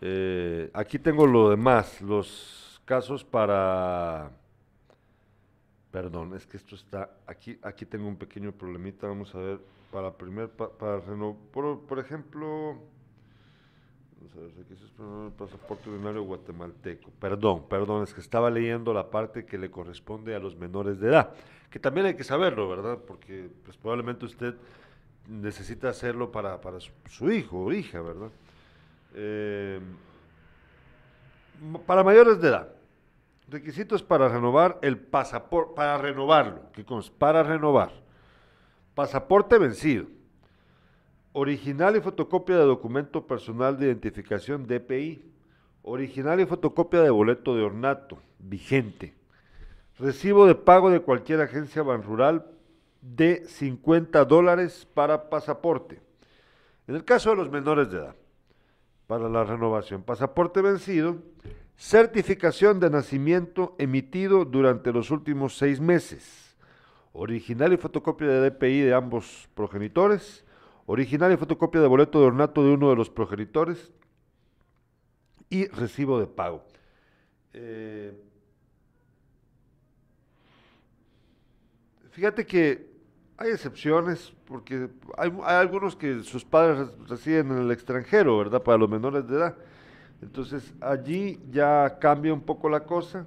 [0.00, 4.30] Eh, aquí tengo lo demás, los casos para...
[5.90, 9.60] Perdón, es que esto está, aquí, aquí tengo un pequeño problemita, vamos a ver
[9.92, 12.76] para primer para renovar, por, ejemplo,
[14.24, 17.10] vamos a ver, requisitos para el pasaporte ordinario guatemalteco.
[17.20, 21.08] Perdón, perdón, es que estaba leyendo la parte que le corresponde a los menores de
[21.08, 21.30] edad,
[21.70, 22.98] que también hay que saberlo, ¿verdad?
[23.06, 24.54] Porque pues, probablemente usted
[25.28, 28.30] necesita hacerlo para, para su, hijo o hija, ¿verdad?
[29.14, 29.80] Eh,
[31.86, 32.68] para mayores de edad,
[33.48, 36.84] requisitos para renovar el pasaporte, para renovarlo, ¿qué
[37.18, 38.04] Para renovar
[38.94, 40.06] Pasaporte vencido.
[41.36, 45.20] Original y fotocopia de documento personal de identificación DPI.
[45.82, 49.14] Original y fotocopia de boleto de ornato vigente.
[49.98, 52.46] Recibo de pago de cualquier agencia banrural
[53.00, 56.00] de 50 dólares para pasaporte.
[56.86, 58.14] En el caso de los menores de edad,
[59.08, 61.16] para la renovación, pasaporte vencido,
[61.76, 66.56] certificación de nacimiento emitido durante los últimos seis meses
[67.12, 70.43] original y fotocopia de DPI de ambos progenitores,
[70.86, 73.92] original y fotocopia de boleto de ornato de uno de los progenitores
[75.50, 76.64] y recibo de pago.
[77.52, 78.12] Eh,
[82.10, 82.92] fíjate que
[83.36, 88.62] hay excepciones, porque hay, hay, algunos que sus padres residen en el extranjero, ¿verdad?
[88.62, 89.56] Para los menores de edad.
[90.22, 93.26] Entonces allí ya cambia un poco la cosa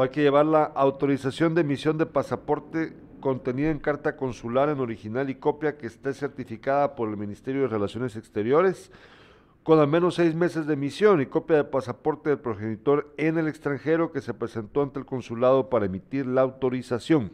[0.00, 5.30] hay que llevar la autorización de emisión de pasaporte contenida en carta consular en original
[5.30, 8.90] y copia que esté certificada por el Ministerio de Relaciones Exteriores
[9.62, 13.48] con al menos seis meses de emisión y copia de pasaporte del progenitor en el
[13.48, 17.32] extranjero que se presentó ante el consulado para emitir la autorización.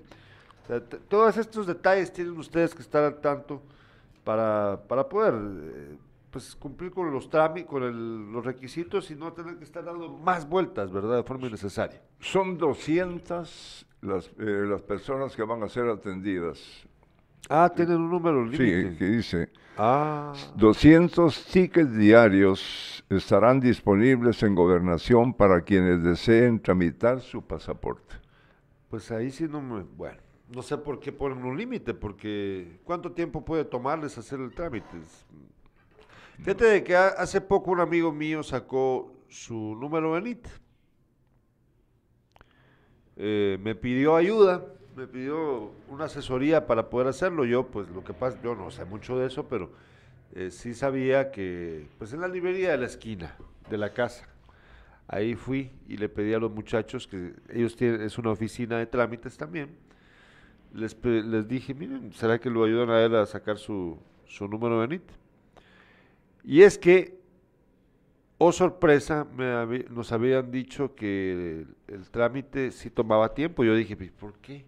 [1.08, 3.62] todos estos detalles tienen ustedes que estar al tanto
[4.24, 5.96] para, para poder eh,
[6.30, 10.46] pues cumplir con los trámites, con los requisitos y no tener que estar dando más
[10.46, 11.16] vueltas, ¿verdad?
[11.16, 12.02] De forma innecesaria.
[12.20, 16.60] Son 200 las, eh, las personas que van a ser atendidas.
[17.48, 18.92] Ah, tienen un número límite.
[18.92, 19.48] Sí, que dice.
[19.76, 20.32] Ah.
[20.56, 28.16] 200 tickets diarios estarán disponibles en gobernación para quienes deseen tramitar su pasaporte.
[28.90, 29.82] Pues ahí sí no me...
[29.82, 30.18] Bueno,
[30.54, 34.98] no sé por qué ponen un límite, porque ¿cuánto tiempo puede tomarles hacer el trámite?
[36.38, 40.48] Fíjate de que hace poco un amigo mío sacó su número de NIT.
[43.20, 44.64] Eh, me pidió ayuda,
[44.96, 47.44] me pidió una asesoría para poder hacerlo.
[47.44, 49.70] Yo, pues lo que pasa, yo no sé mucho de eso, pero
[50.34, 53.36] eh, sí sabía que, pues en la librería de la esquina
[53.68, 54.28] de la casa,
[55.08, 58.86] ahí fui y le pedí a los muchachos que ellos tienen, es una oficina de
[58.86, 59.70] trámites también.
[60.72, 64.80] Les, les dije, miren, ¿será que lo ayudan a él a sacar su, su número
[64.80, 65.02] de NIT?
[66.44, 67.17] Y es que,
[68.38, 69.26] oh sorpresa,
[69.90, 73.64] nos habían dicho que el, trámite sí tomaba tiempo.
[73.64, 74.64] Yo dije, ¿por qué?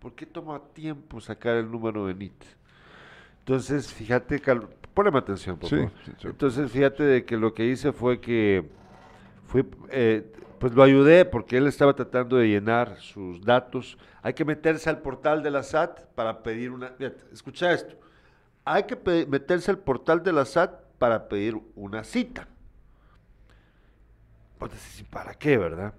[0.00, 2.44] ¿Por qué toma tiempo sacar el número de NIT?
[3.38, 4.42] Entonces, fíjate,
[4.92, 5.90] poneme atención, por favor.
[6.22, 8.68] Entonces, fíjate de que lo que hice fue que
[9.46, 13.98] fui, eh, pues lo ayudé porque él estaba tratando de llenar sus datos.
[14.22, 16.92] Hay que meterse al portal de la SAT para pedir una...
[17.32, 17.96] escucha esto.
[18.64, 18.96] Hay que
[19.26, 22.48] meterse al portal de la SAT para pedir una cita.
[25.10, 25.94] ¿Para qué, verdad?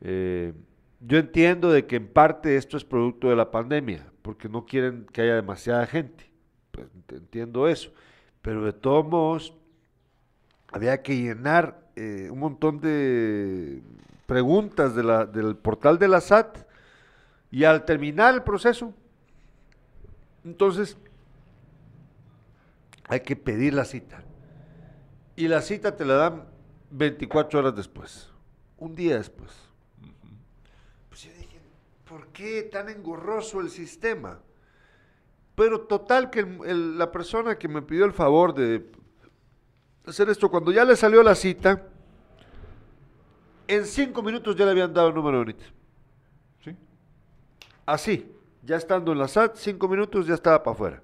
[0.00, 0.54] Eh,
[1.00, 5.06] yo entiendo de que en parte esto es producto de la pandemia, porque no quieren
[5.12, 6.30] que haya demasiada gente.
[6.70, 7.92] Pues entiendo eso.
[8.42, 9.54] Pero de todos modos,
[10.72, 13.82] había que llenar eh, un montón de
[14.26, 16.58] preguntas del portal de la SAT
[17.50, 18.94] y al terminar el proceso,
[20.44, 20.96] entonces
[23.08, 24.22] hay que pedir la cita.
[25.34, 26.44] Y la cita te la dan
[26.90, 28.28] 24 horas después,
[28.78, 29.50] un día después.
[31.08, 31.60] Pues yo dije,
[32.08, 34.40] ¿por qué tan engorroso el sistema?
[35.54, 38.90] Pero total que la persona que me pidió el favor de
[40.06, 41.86] hacer esto, cuando ya le salió la cita,
[43.68, 45.60] en cinco minutos ya le habían dado el número de UNIT.
[46.64, 46.76] ¿Sí?
[47.86, 51.02] Así, ya estando en la SAT, cinco minutos ya estaba para afuera.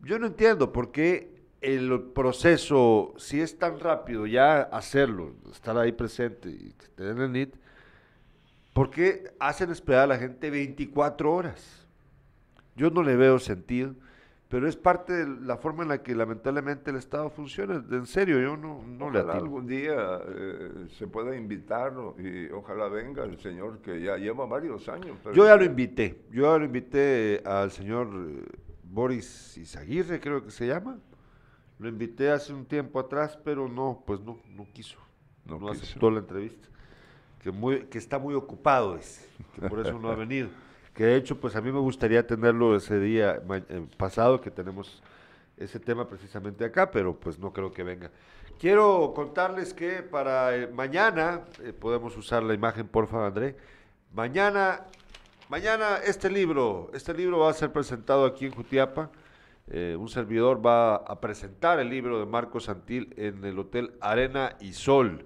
[0.00, 1.33] Yo no entiendo por qué
[1.64, 7.54] el proceso, si es tan rápido ya hacerlo, estar ahí presente y tener el NIT,
[8.74, 11.86] ¿por qué hacen esperar a la gente 24 horas?
[12.76, 13.94] Yo no le veo sentido,
[14.48, 17.82] pero es parte de la forma en la que lamentablemente el Estado funciona.
[17.90, 19.32] En serio, yo no, no le atino.
[19.32, 24.86] algún día eh, se pueda invitarlo y ojalá venga el señor que ya lleva varios
[24.90, 25.16] años.
[25.32, 28.44] yo ya lo invité, yo ya lo invité al señor eh,
[28.82, 30.98] Boris Izaguirre, creo que se llama.
[31.78, 34.98] Lo invité hace un tiempo atrás, pero no, pues no, no quiso.
[35.44, 36.68] No, no aceptó la entrevista.
[37.42, 40.48] Que, muy, que está muy ocupado, es, que por eso no ha venido.
[40.94, 45.02] Que de hecho, pues a mí me gustaría tenerlo ese día eh, pasado, que tenemos
[45.56, 48.10] ese tema precisamente acá, pero pues no creo que venga.
[48.58, 53.56] Quiero contarles que para eh, mañana, eh, podemos usar la imagen, por favor, André.
[54.12, 54.84] Mañana,
[55.48, 59.10] mañana este libro, este libro va a ser presentado aquí en Jutiapa.
[59.70, 64.56] Eh, un servidor va a presentar el libro de Marcos Santil en el Hotel Arena
[64.60, 65.24] y Sol.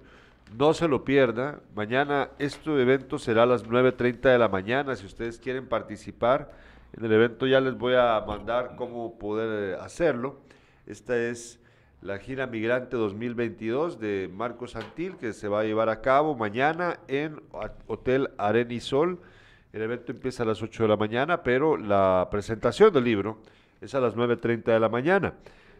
[0.57, 1.59] No se lo pierda.
[1.75, 4.95] Mañana este evento será a las 9.30 de la mañana.
[4.95, 6.51] Si ustedes quieren participar
[6.97, 10.39] en el evento ya les voy a mandar cómo poder eh, hacerlo.
[10.87, 11.59] Esta es
[12.01, 16.99] la gira Migrante 2022 de Marcos Santil que se va a llevar a cabo mañana
[17.09, 17.41] en
[17.87, 19.19] Hotel Arena y Sol.
[19.73, 23.39] El evento empieza a las 8 de la mañana, pero la presentación del libro
[23.81, 25.33] es a las 9.30 de la mañana.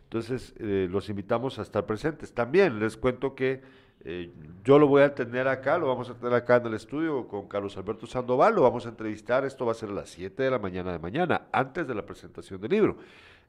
[0.03, 2.33] Entonces, eh, los invitamos a estar presentes.
[2.33, 3.61] También les cuento que
[4.05, 4.31] eh,
[4.63, 7.47] yo lo voy a tener acá, lo vamos a tener acá en el estudio con
[7.47, 10.49] Carlos Alberto Sandoval, lo vamos a entrevistar, esto va a ser a las 7 de
[10.49, 12.97] la mañana de mañana, antes de la presentación del libro.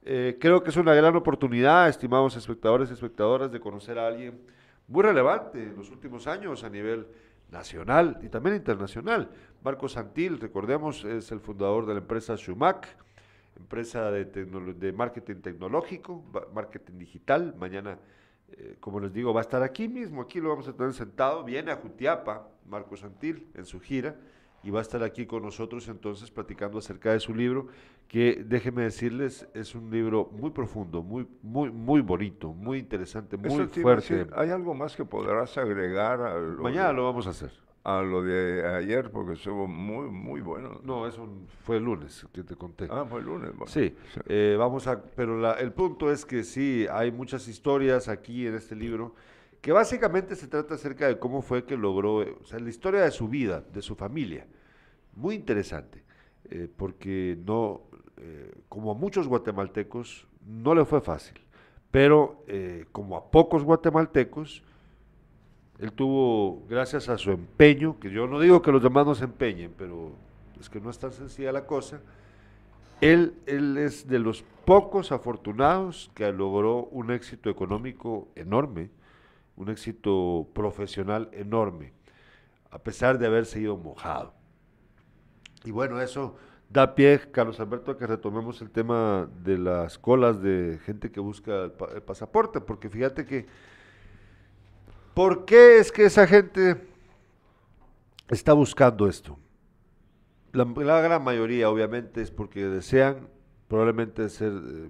[0.03, 4.41] Eh, creo que es una gran oportunidad, estimados espectadores y espectadoras, de conocer a alguien
[4.87, 7.07] muy relevante en los últimos años a nivel
[7.49, 9.29] nacional y también internacional.
[9.63, 12.87] Marco Santil, recordemos, es el fundador de la empresa Schumack,
[13.61, 17.55] empresa de, de marketing tecnológico, marketing digital.
[17.57, 17.97] Mañana,
[18.51, 21.43] eh, como les digo, va a estar aquí mismo, aquí lo vamos a tener sentado.
[21.43, 24.15] Viene a Jutiapa, Marco Santil, en su gira,
[24.63, 27.67] y va a estar aquí con nosotros entonces platicando acerca de su libro,
[28.07, 33.67] que déjenme decirles, es un libro muy profundo, muy, muy, muy bonito, muy interesante, muy
[33.67, 34.27] fuerte.
[34.35, 36.19] ¿Hay algo más que podrás agregar?
[36.59, 40.79] Mañana lo vamos a hacer a lo de ayer porque estuvo muy, muy bueno.
[40.83, 41.27] No, eso
[41.63, 42.87] fue el lunes que te conté.
[42.89, 43.51] Ah, fue el lunes.
[43.67, 43.95] Sí,
[44.27, 48.75] eh, vamos a, pero el punto es que sí, hay muchas historias aquí en este
[48.75, 49.15] libro
[49.61, 53.11] que básicamente se trata acerca de cómo fue que logró, o sea, la historia de
[53.11, 54.47] su vida, de su familia.
[55.13, 56.03] Muy interesante,
[56.49, 57.81] eh, porque no,
[58.17, 61.39] eh, como a muchos guatemaltecos, no le fue fácil,
[61.91, 62.43] pero
[62.91, 64.63] como a pocos guatemaltecos,
[65.81, 69.23] él tuvo, gracias a su empeño, que yo no digo que los demás no se
[69.23, 70.11] empeñen, pero
[70.59, 71.99] es que no es tan sencilla la cosa,
[73.01, 78.91] él, él es de los pocos afortunados que logró un éxito económico enorme,
[79.55, 81.93] un éxito profesional enorme,
[82.69, 84.35] a pesar de haber sido mojado.
[85.65, 86.35] Y bueno, eso
[86.69, 91.19] da pie, Carlos Alberto, a que retomemos el tema de las colas de gente que
[91.19, 93.47] busca el pasaporte, porque fíjate que
[95.13, 96.81] ¿Por qué es que esa gente
[98.29, 99.37] está buscando esto?
[100.53, 100.65] La,
[101.01, 103.27] gran mayoría, obviamente, es porque desean
[103.67, 104.89] probablemente hacer eh,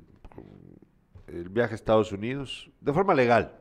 [1.28, 3.58] el viaje a Estados Unidos de forma legal,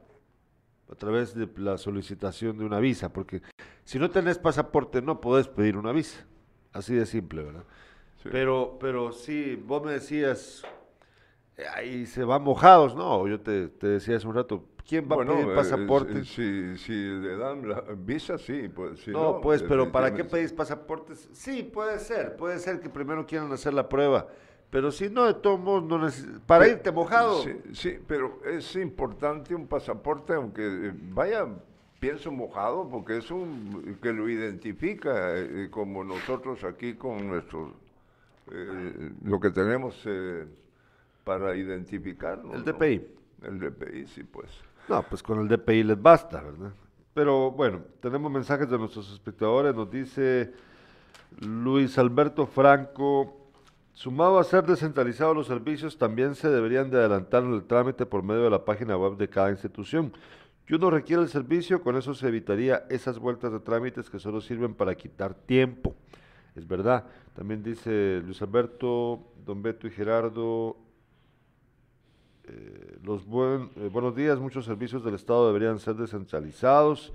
[0.91, 3.43] a través de la solicitación de una visa, porque
[3.85, 6.27] si no tenés pasaporte no podés pedir una visa,
[6.73, 7.65] así de simple, ¿verdad?
[8.23, 10.63] Pero, pero sí, vos me decías,
[11.57, 15.23] eh, ahí se van mojados, no, yo te, te decía hace un rato, ¿Quién va
[15.23, 16.25] a pedir eh, pasaporte?
[16.25, 18.69] si, si, le dan la visa, sí.
[18.69, 21.29] Pues, no, pues, pero ¿para qué pedís pasaportes?
[21.33, 22.35] Sí, puede ser.
[22.35, 24.27] Puede ser que primero quieran hacer la prueba.
[24.69, 27.41] Pero si no, de todos modos, no para irte mojado.
[27.41, 31.47] Sí, sí, pero es importante un pasaporte, aunque eh, vaya,
[32.01, 37.71] pienso mojado, porque es un que lo identifica, eh, como nosotros aquí con nuestros,
[39.23, 40.05] lo que tenemos
[41.23, 42.57] para identificarnos.
[42.57, 43.07] El DPI.
[43.45, 44.51] El DPI, sí, pues.
[44.89, 46.73] No, pues con el DPI les basta, ¿verdad?
[47.15, 49.75] Pero bueno, tenemos mensajes de nuestros espectadores.
[49.75, 50.53] Nos dice
[51.41, 53.51] Luis Alberto Franco,
[53.93, 58.43] sumado a ser descentralizados los servicios, también se deberían de adelantar el trámite por medio
[58.43, 60.13] de la página web de cada institución.
[60.69, 64.41] Y uno requiere el servicio, con eso se evitaría esas vueltas de trámites que solo
[64.41, 65.97] sirven para quitar tiempo.
[66.55, 67.07] es verdad.
[67.35, 70.77] También dice Luis Alberto, Don Beto y Gerardo,
[72.51, 77.13] eh, los buen, eh, buenos días, muchos servicios del Estado deberían ser descentralizados.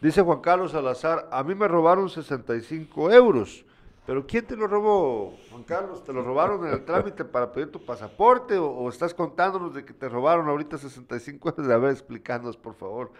[0.00, 3.64] Dice Juan Carlos Salazar, a mí me robaron 65 euros.
[4.06, 6.04] Pero ¿quién te lo robó, Juan Carlos?
[6.04, 9.92] ¿Te lo robaron en el trámite para pedir tu pasaporte o, estás contándonos de que
[9.92, 11.68] te robaron ahorita 65 euros?
[11.68, 13.10] A ver, explícanos, por favor.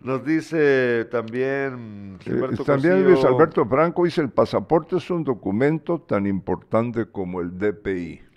[0.00, 6.24] Nos dice también Gilberto También Luis Alberto Franco dice, el pasaporte es un documento tan
[6.26, 8.27] importante como el DPI.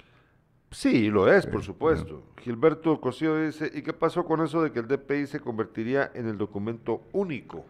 [0.71, 2.23] Sí, lo es, por supuesto.
[2.37, 6.29] Gilberto Cosío dice, ¿y qué pasó con eso de que el DPI se convertiría en
[6.29, 7.65] el documento único?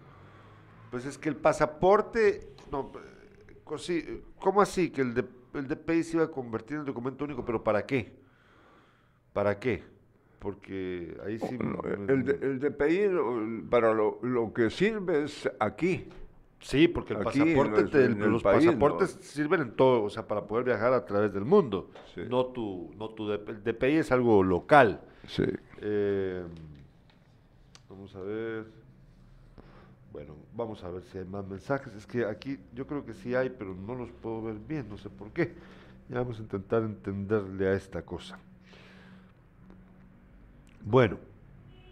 [0.91, 2.91] Pues es que el pasaporte, no,
[4.39, 7.43] ¿cómo así que el, DPI se iba a convertir en el documento único?
[7.43, 8.14] ¿Pero para qué?
[9.34, 9.84] ¿Para qué?
[10.38, 11.58] Porque ahí sí...
[12.08, 16.08] el, DPI para lo que sirve es aquí,
[16.62, 21.05] Sí, porque el pasaporte, los pasaportes sirven en todo, o sea, para poder viajar a
[21.05, 21.89] través del mundo.
[22.30, 25.01] No tu, no tu el DPI es algo local.
[25.28, 25.43] Sí.
[25.82, 26.43] Eh,
[27.89, 28.66] vamos a ver.
[30.14, 31.95] Bueno, vamos a ver si hay más mensajes.
[31.95, 34.97] Es que aquí yo creo que sí hay, pero no los puedo ver bien, no
[34.97, 35.55] sé por qué.
[36.09, 38.38] Ya vamos a intentar entenderle a esta cosa.
[40.84, 41.18] Bueno.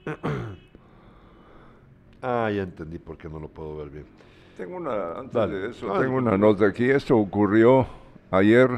[2.21, 4.28] ah, ya entendí por qué no lo puedo ver bien.
[4.59, 6.89] Tengo una, antes de eso, tengo una nota aquí.
[6.89, 7.87] Esto ocurrió
[8.29, 8.69] ayer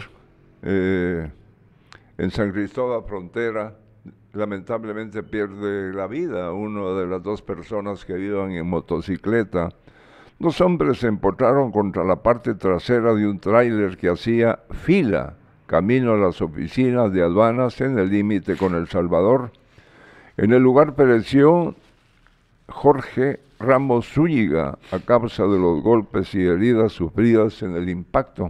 [0.61, 1.27] eh,
[2.19, 3.73] en San Cristóbal Frontera.
[4.33, 9.69] Lamentablemente pierde la vida una de las dos personas que iban en motocicleta.
[10.37, 15.33] Dos hombres se empotraron contra la parte trasera de un tráiler que hacía fila
[15.65, 19.51] camino a las oficinas de aduanas en el límite con El Salvador.
[20.37, 21.73] En el lugar pereció
[22.69, 28.49] Jorge Ramos Zúñiga a causa de los golpes y heridas sufridas en el impacto.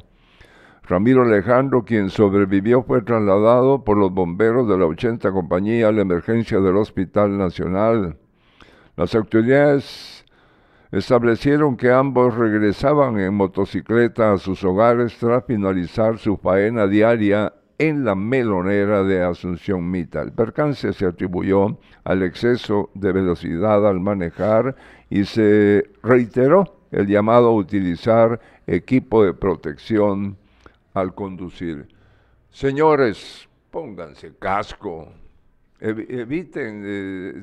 [0.83, 6.01] Ramiro Alejandro, quien sobrevivió, fue trasladado por los bomberos de la 80 Compañía a la
[6.01, 8.17] emergencia del Hospital Nacional.
[8.95, 10.25] Las autoridades
[10.91, 18.05] establecieron que ambos regresaban en motocicleta a sus hogares tras finalizar su faena diaria en
[18.05, 20.21] la melonera de Asunción Mita.
[20.21, 24.75] El percance se atribuyó al exceso de velocidad al manejar
[25.09, 30.37] y se reiteró el llamado a utilizar equipo de protección
[30.93, 31.87] al conducir.
[32.51, 35.11] Señores, pónganse casco,
[35.79, 37.33] eviten, eh,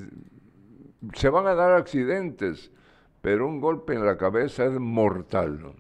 [1.15, 2.71] se van a dar accidentes,
[3.23, 5.73] pero un golpe en la cabeza es mortal.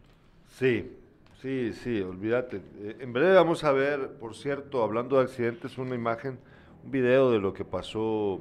[0.48, 0.97] Sí,
[1.40, 2.56] Sí, sí, olvídate.
[2.80, 6.36] Eh, en breve vamos a ver, por cierto, hablando de accidentes, una imagen,
[6.84, 8.40] un video de lo que pasó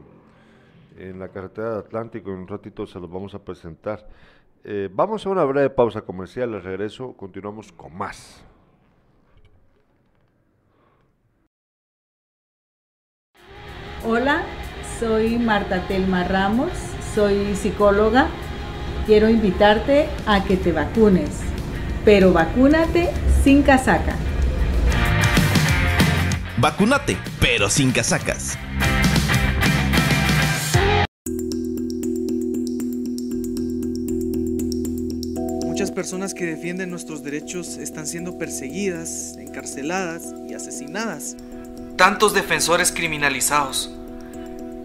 [0.97, 2.31] en la carretera de Atlántico.
[2.31, 4.07] En un ratito se los vamos a presentar.
[4.63, 6.55] Eh, vamos a una breve pausa comercial.
[6.55, 8.43] Al regreso continuamos con más.
[14.03, 14.41] Hola,
[14.99, 16.71] soy Marta Telma Ramos,
[17.13, 18.27] soy psicóloga.
[19.05, 21.56] Quiero invitarte a que te vacunes
[22.07, 23.09] pero vacúnate
[23.43, 24.15] sin casaca.
[26.57, 28.57] Vacúnate, pero sin casacas.
[35.65, 41.35] Muchas personas que defienden nuestros derechos están siendo perseguidas, encarceladas y asesinadas.
[41.97, 43.93] Tantos defensores criminalizados.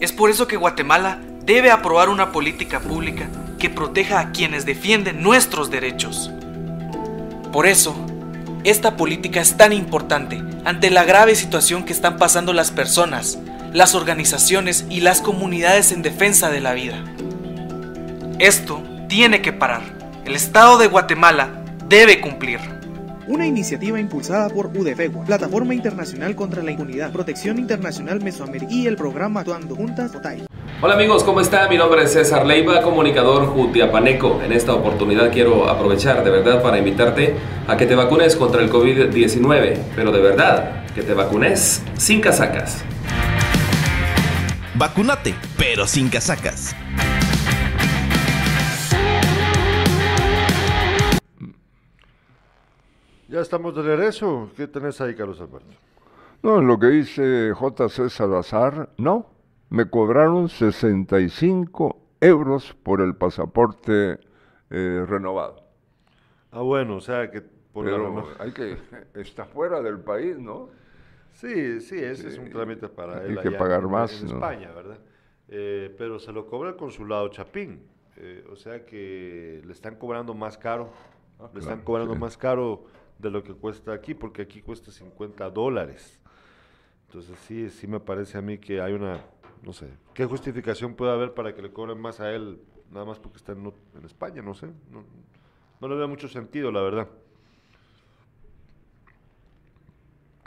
[0.00, 3.28] Es por eso que Guatemala debe aprobar una política pública
[3.60, 6.32] que proteja a quienes defienden nuestros derechos.
[7.52, 7.94] Por eso,
[8.64, 13.38] esta política es tan importante ante la grave situación que están pasando las personas,
[13.74, 17.04] las organizaciones y las comunidades en defensa de la vida.
[18.38, 19.82] Esto tiene que parar.
[20.24, 22.58] El Estado de Guatemala debe cumplir.
[23.28, 28.96] Una iniciativa impulsada por UDFEGUA, Plataforma Internacional contra la Impunidad, Protección Internacional Mesoamérica y el
[28.96, 30.46] programa Actuando Juntas OTAI.
[30.84, 31.70] Hola amigos, ¿cómo están?
[31.70, 34.42] Mi nombre es César Leiva, comunicador jutiapaneco.
[34.42, 37.36] En esta oportunidad quiero aprovechar de verdad para invitarte
[37.68, 42.84] a que te vacunes contra el COVID-19, pero de verdad, que te vacunes sin casacas.
[44.74, 46.74] Vacunate, pero sin casacas.
[53.28, 54.50] Ya estamos de regreso.
[54.56, 55.76] ¿Qué tenés ahí, Carlos Alberto?
[56.42, 58.10] No, lo que dice J.C.
[58.10, 59.32] Salazar, no
[59.72, 64.18] me cobraron 65 euros por el pasaporte
[64.70, 65.64] eh, renovado.
[66.50, 67.40] Ah, bueno, o sea que...
[67.40, 68.76] Por Pero hay que...
[69.14, 70.68] Está fuera del país, ¿no?
[71.32, 73.38] Sí, sí, ese es un trámite para él.
[73.38, 74.98] Hay que pagar más, en, España, ¿verdad?
[75.48, 77.86] Eh, pero se lo cobra el consulado Chapín.
[78.18, 80.90] Eh, o sea que le están cobrando más caro
[81.42, 82.84] Ah, Le están cobrando más caro
[83.18, 86.20] de lo que cuesta aquí, porque aquí cuesta 50 dólares.
[87.06, 89.20] Entonces sí, sí me parece a mí que hay una,
[89.62, 92.60] no sé, ¿qué justificación puede haber para que le cobren más a él,
[92.90, 93.72] nada más porque está en,
[94.04, 94.42] España?
[94.42, 95.04] No sé, no,
[95.80, 97.08] no le veo mucho sentido, la verdad.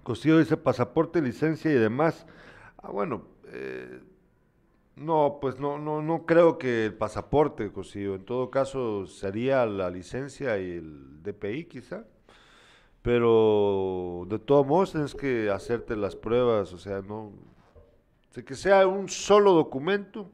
[0.03, 2.27] Costillo dice pasaporte, licencia y demás.
[2.77, 4.01] Ah, bueno, eh,
[4.95, 8.15] no, pues no, no, no creo que el pasaporte, Costillo.
[8.15, 12.05] En todo caso, sería la licencia y el DPI quizá.
[13.01, 17.33] Pero de todos modos tienes que hacerte las pruebas, o sea, no...
[18.35, 20.29] De que sea un solo documento,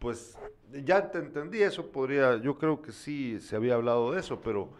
[0.00, 0.36] pues
[0.84, 4.70] ya te entendí, eso podría, yo creo que sí se había hablado de eso, pero,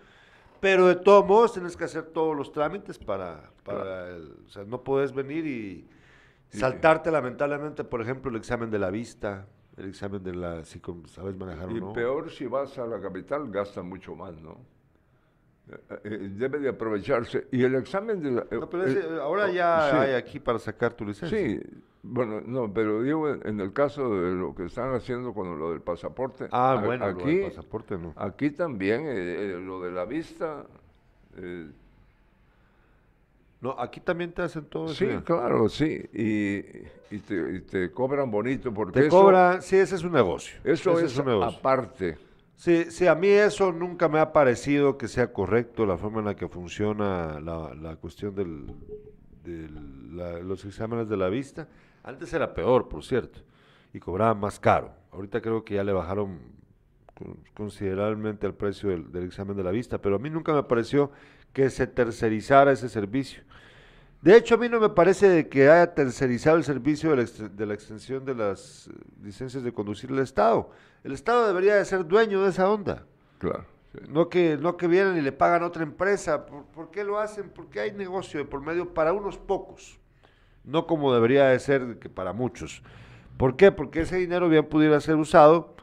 [0.58, 4.64] pero de todos modos tienes que hacer todos los trámites para, para el, o sea,
[4.64, 5.88] no puedes venir y
[6.48, 9.46] saltarte lamentablemente, por ejemplo, el examen de la vista,
[9.76, 11.90] el examen de la, si sabes manejar o no.
[11.92, 14.58] Y peor si vas a la capital, gasta mucho más, ¿no?
[15.68, 17.46] Eh, eh, debe de aprovecharse.
[17.52, 21.38] Y el examen de la, eh, ahora ya hay aquí para sacar tu licencia.
[21.38, 21.60] Sí,
[22.02, 25.80] bueno, no, pero digo, en el caso de lo que están haciendo con lo del
[25.80, 26.48] pasaporte.
[26.50, 28.14] Ah, bueno, aquí, pasaporte no.
[28.16, 29.04] Aquí también,
[29.66, 30.66] lo de la vista.
[33.60, 36.02] no, aquí también te hacen todo Sí, claro, sí.
[36.12, 39.02] Y, te, cobran bonito porque.
[39.02, 40.58] Te cobran, sí, ese es un negocio.
[40.64, 41.58] Eso es, un negocio.
[41.58, 42.29] aparte.
[42.60, 46.26] Sí, sí, a mí eso nunca me ha parecido que sea correcto la forma en
[46.26, 48.66] la que funciona la, cuestión del,
[49.42, 51.68] de los exámenes de la vista.
[52.02, 53.40] Antes era peor, por cierto,
[53.94, 54.92] y cobraban más caro.
[55.10, 56.38] Ahorita creo que ya le bajaron
[57.54, 61.12] considerablemente el precio del, examen de la vista, pero a mí nunca me pareció
[61.54, 63.42] que se tercerizara ese servicio.
[64.22, 67.66] De hecho, a mí no me parece que haya tercerizado el servicio de la, de
[67.66, 68.92] la extensión de las eh,
[69.22, 70.70] licencias de conducir el Estado
[71.02, 73.06] el Estado debería de ser dueño de esa onda.
[73.38, 73.64] Claro.
[74.08, 76.46] No, que, no que vienen y le pagan a otra empresa.
[76.46, 77.50] ¿Por, qué lo hacen?
[77.50, 79.98] Porque hay negocio de por medio para unos pocos.
[80.62, 82.82] No como debería de ser que para muchos.
[83.36, 83.72] ¿Por qué?
[83.72, 85.74] Porque ese dinero bien pudiera ser usado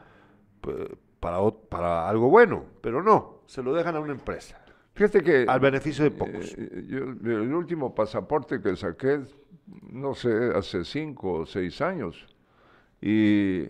[1.20, 4.64] para, para algo bueno, pero no, se lo dejan a una empresa.
[4.98, 5.46] Fíjate que...
[5.48, 6.54] Al beneficio de pocos.
[6.58, 9.20] Eh, yo, el último pasaporte que saqué,
[9.90, 12.26] no sé, hace cinco o seis años.
[13.00, 13.68] Y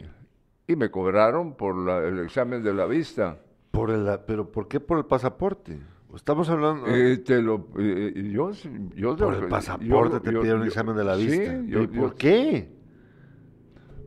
[0.69, 3.39] y me cobraron por el examen de la vista.
[3.71, 5.79] Por el, ¿Pero por qué por el pasaporte?
[6.15, 6.87] Estamos hablando...
[6.89, 8.51] Eh, te lo, eh, yo,
[8.95, 11.59] yo, por el pasaporte te pidieron un examen de la vista.
[11.63, 12.69] Sí, ¿Por qué?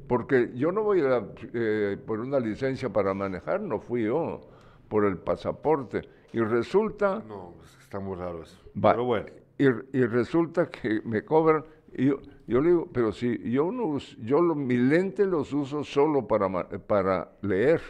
[0.07, 4.41] Porque yo no voy a, eh, por una licencia para manejar, no fui yo,
[4.87, 6.07] por el pasaporte.
[6.33, 7.23] Y resulta...
[7.27, 8.57] No, está muy raro eso.
[8.81, 9.27] pero bueno.
[9.57, 11.65] Y, y resulta que me cobran...
[11.93, 15.83] Y yo, yo le digo, pero si yo no yo lo, mis lentes los uso
[15.83, 16.49] solo para,
[16.87, 17.81] para leer,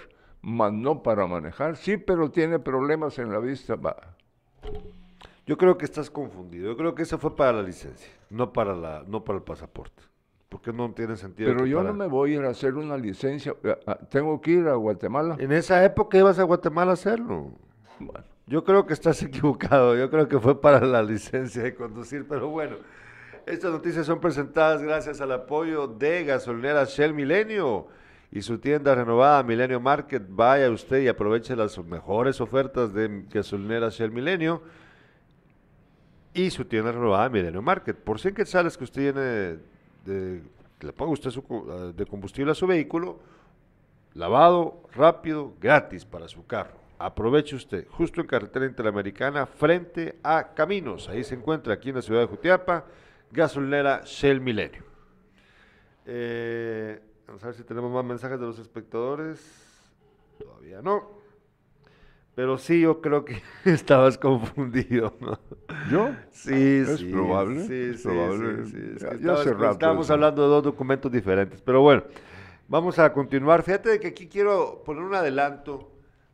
[0.41, 1.77] más no para manejar.
[1.77, 3.75] Sí, pero tiene problemas en la vista.
[3.75, 4.15] Va.
[5.45, 6.71] Yo creo que estás confundido.
[6.71, 10.03] Yo creo que eso fue para la licencia, no para la, no para el pasaporte.
[10.49, 11.51] Porque no tiene sentido.
[11.53, 13.55] Pero yo no me voy a ir a hacer una licencia.
[14.09, 15.37] Tengo que ir a Guatemala.
[15.39, 17.53] En esa época ibas a Guatemala a hacerlo.
[18.47, 19.95] Yo creo que estás equivocado.
[19.95, 22.77] Yo creo que fue para la licencia de conducir, pero bueno.
[23.45, 27.87] Estas noticias son presentadas gracias al apoyo de gasolinera Shell Milenio
[28.31, 30.23] y su tienda renovada Milenio Market.
[30.29, 34.61] Vaya usted y aproveche las mejores ofertas de gasolinera Shell Milenio
[36.33, 37.97] y su tienda renovada Milenio Market.
[37.97, 39.57] Por 100 quetzales que usted tiene
[40.05, 40.41] de,
[40.79, 43.19] le ponga usted su, de combustible a su vehículo,
[44.13, 46.80] lavado rápido, gratis para su carro.
[47.05, 51.09] Aproveche usted, justo en carretera interamericana, frente a Caminos.
[51.09, 52.85] Ahí se encuentra, aquí en la ciudad de Jutiapa
[53.31, 54.83] gasolinera Shell Milenio.
[56.05, 59.39] Eh, vamos a ver si tenemos más mensajes de los espectadores.
[60.37, 61.21] Todavía no.
[62.35, 65.13] Pero sí, yo creo que estabas confundido.
[65.89, 66.11] ¿Yo?
[66.31, 67.11] Sí, ¿Es sí.
[67.11, 67.65] Probable?
[67.67, 68.65] Sí, es probable.
[68.65, 68.77] Sí,
[69.69, 71.61] estábamos hablando de dos documentos diferentes.
[71.61, 72.03] Pero bueno,
[72.67, 73.63] vamos a continuar.
[73.63, 75.91] Fíjate que aquí quiero poner un adelanto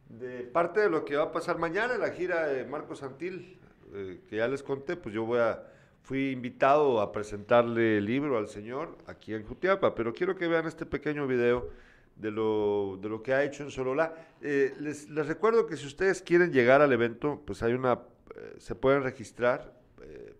[0.09, 3.59] de parte de lo que va a pasar mañana la gira de Marco Santil,
[3.93, 5.63] eh, que ya les conté, pues yo voy a
[6.01, 10.65] fui invitado a presentarle el libro al señor aquí en Jutiapa, pero quiero que vean
[10.65, 11.69] este pequeño video
[12.15, 14.13] de lo, de lo que ha hecho en Solola.
[14.41, 17.99] Eh, les, recuerdo que si ustedes quieren llegar al evento, pues hay una,
[18.35, 19.75] eh, se pueden registrar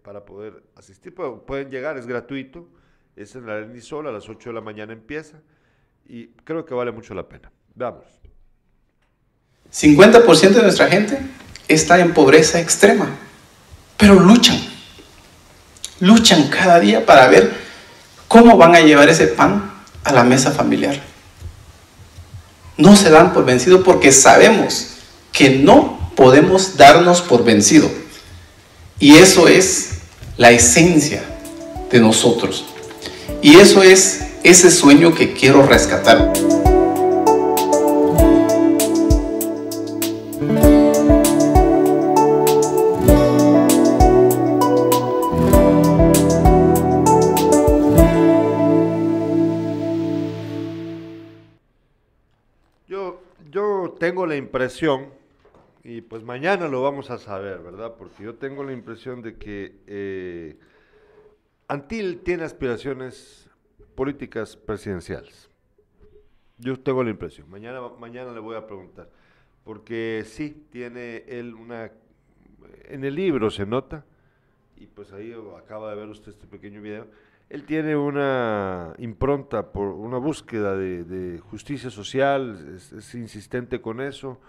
[0.01, 2.69] para poder asistir, pueden, llegar, es gratuito,
[3.17, 5.41] es en la Sol, a las 8 de la mañana empieza
[6.05, 7.51] y creo que vale mucho la pena.
[7.75, 8.21] Veamos.
[9.73, 11.19] 50% de nuestra gente
[11.67, 13.09] está en pobreza extrema,
[13.97, 14.67] pero luchan
[15.99, 17.57] luchan cada día para ver
[18.27, 19.71] cómo van a llevar ese pan
[20.03, 21.01] a la mesa familiar.
[22.77, 24.87] No se dan por vencido porque sabemos
[25.31, 27.89] que no podemos darnos por vencido.
[28.99, 29.89] Y eso es
[30.37, 31.23] la esencia
[31.91, 32.65] de nosotros.
[33.41, 36.33] Y eso es ese sueño que quiero rescatar.
[54.37, 55.09] Impresión,
[55.83, 57.95] y pues mañana lo vamos a saber, ¿verdad?
[57.97, 60.57] Porque yo tengo la impresión de que eh,
[61.67, 63.49] Antil tiene aspiraciones
[63.95, 65.49] políticas presidenciales.
[66.57, 67.49] Yo tengo la impresión.
[67.49, 69.09] Mañana, mañana le voy a preguntar.
[69.63, 71.91] Porque sí, tiene él una...
[72.85, 74.05] En el libro se nota,
[74.77, 77.07] y pues ahí acaba de ver usted este pequeño video,
[77.49, 84.39] él tiene una impronta por una búsqueda de, justicia social, es, insistente con eso.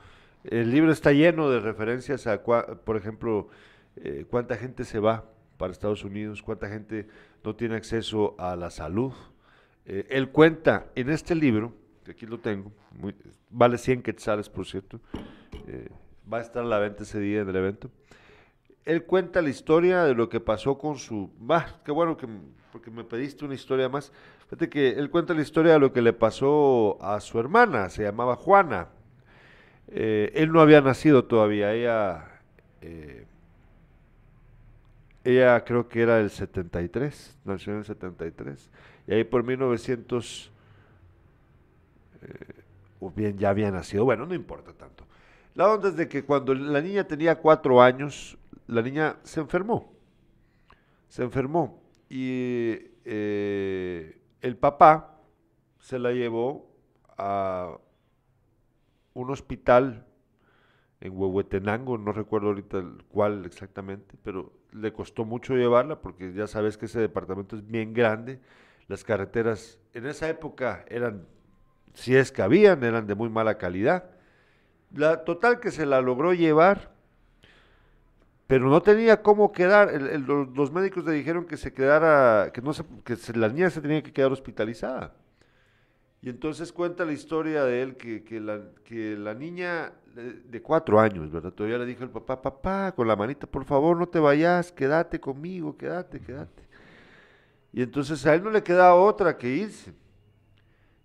[0.45, 3.49] El libro está lleno de referencias a, por ejemplo,
[3.97, 5.25] eh, cuánta gente se va
[5.59, 7.07] para Estados Unidos, cuánta gente
[7.45, 9.13] no tiene acceso a la salud.
[9.87, 11.73] Eh, él cuenta en este libro,
[12.05, 12.73] que aquí lo tengo,
[13.51, 15.01] vale 100 quetzales, por cierto,
[15.67, 15.89] eh,
[16.31, 17.91] va a estar a la venta ese día en el evento.
[18.89, 21.31] Él cuenta la historia de lo que pasó con su...
[21.39, 22.27] Bah, qué bueno que
[22.73, 24.13] porque me pediste una historia más.
[24.45, 28.03] Fíjate que él cuenta la historia de lo que le pasó a su hermana, se
[28.03, 28.89] llamaba Juana.
[29.89, 32.29] Eh, él no había nacido todavía, ella
[35.29, 38.71] ella creo que era el 73, nació en el 73.
[39.07, 40.51] Y ahí por 1900,
[42.23, 42.29] eh,
[42.99, 45.05] o bien ya había nacido, bueno, no importa tanto.
[45.55, 48.38] La onda es de que cuando la niña tenía cuatro años,
[48.69, 49.93] la niña se enfermó.
[51.09, 51.83] Se enfermó.
[52.09, 55.21] Y eh, el papá
[55.81, 56.71] se la llevó
[57.17, 57.79] a
[59.15, 60.07] un hospital
[61.01, 66.77] en Huehuetenango, no recuerdo ahorita cuál exactamente, pero le costó mucho llevarla porque ya sabes
[66.77, 68.41] que ese departamento es bien grande.
[68.87, 71.27] Las carreteras en esa época eran,
[71.95, 74.11] si es que habían, eran de muy mala calidad.
[74.95, 76.98] La total que se la logró llevar,
[78.49, 79.93] pero no tenía cómo quedar.
[80.01, 82.73] los, médicos le dijeron que se quedara, que no
[83.05, 85.15] que la niña se tenía que quedar hospitalizada.
[86.23, 90.99] Y entonces cuenta la historia de él que, que, la, que la niña de cuatro
[90.99, 91.53] años, ¿verdad?
[91.53, 95.21] Todavía le dijo el papá, papá, con la manita, por favor, no te vayas, quédate
[95.21, 96.63] conmigo, quédate, quédate.
[97.71, 99.93] Y entonces a él no le quedaba otra que irse.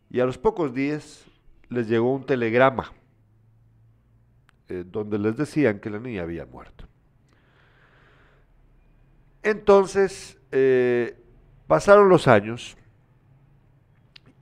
[0.10, 1.26] Y a los pocos días
[1.68, 2.94] les llegó un telegrama
[4.70, 6.88] eh, donde les decían que la niña había muerto.
[9.44, 11.18] Entonces, eh,
[11.68, 12.78] pasaron los años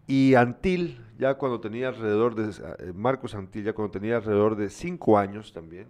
[0.06, 4.70] y Antil, ya cuando tenía alrededor de, eh, Marcos Antil, ya cuando tenía alrededor de
[4.70, 5.88] cinco años también,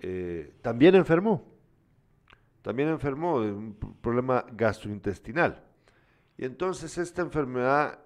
[0.00, 1.44] eh, también enfermó.
[2.62, 5.62] También enfermó de un problema gastrointestinal.
[6.36, 8.00] Y entonces esta enfermedad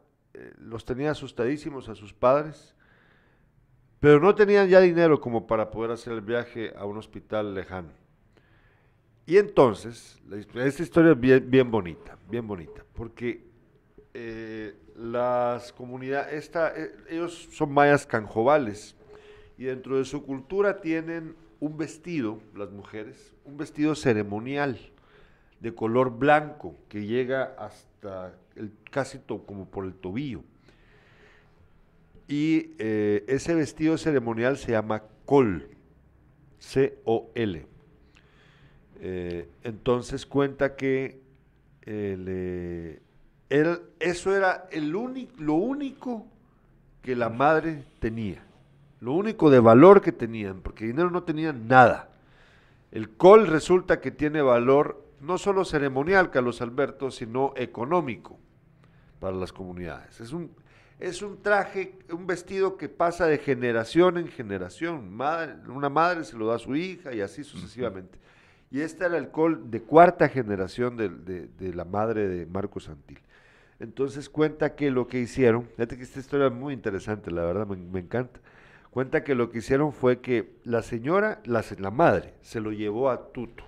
[0.59, 2.75] los tenía asustadísimos a sus padres,
[4.01, 8.02] pero no tenían ya dinero como para poder hacer el viaje a un hospital lejano.
[9.25, 10.20] Y entonces,
[10.55, 13.45] esta historia es bien, bonita, bien bonita, porque
[14.14, 18.97] eh, las comunidades, eh, ellos son mayas canjobales
[19.57, 24.79] y dentro de su cultura tienen un vestido, las mujeres, un vestido ceremonial
[25.61, 30.43] de color blanco que llega hasta el, casi como por el tobillo.
[32.27, 35.68] Y eh, ese vestido ceremonial se llama col,
[36.59, 37.72] C-O-L.
[39.03, 41.21] Entonces cuenta que
[41.85, 43.03] le
[43.99, 46.27] eso era el único, lo único
[47.03, 48.43] que la madre tenía,
[49.01, 52.09] lo único de valor que tenían, porque dinero no tenían nada.
[52.91, 58.39] El col resulta que tiene valor no solo ceremonial, Carlos Alberto, sino económico
[59.21, 60.21] para las comunidades.
[60.21, 60.51] Es un,
[60.99, 65.19] es un traje, un vestido que pasa de generación en generación.
[65.69, 68.19] una madre se lo da a su hija y así sucesivamente.
[68.73, 73.18] Y este era el col de cuarta generación de, la madre de Marcos Antil.
[73.79, 77.66] Entonces cuenta que lo que hicieron, fíjate que esta historia es muy interesante, la verdad
[77.66, 78.41] me, encanta.
[78.91, 83.31] Cuenta que lo que hicieron fue que la señora, la, madre, se lo llevó a
[83.31, 83.62] Tuto.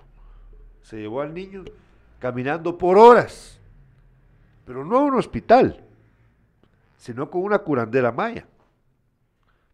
[0.81, 1.65] Se llevó al niño
[2.17, 3.59] caminando por horas,
[4.65, 5.83] pero no a un hospital,
[6.97, 8.47] sino con una curandera maya,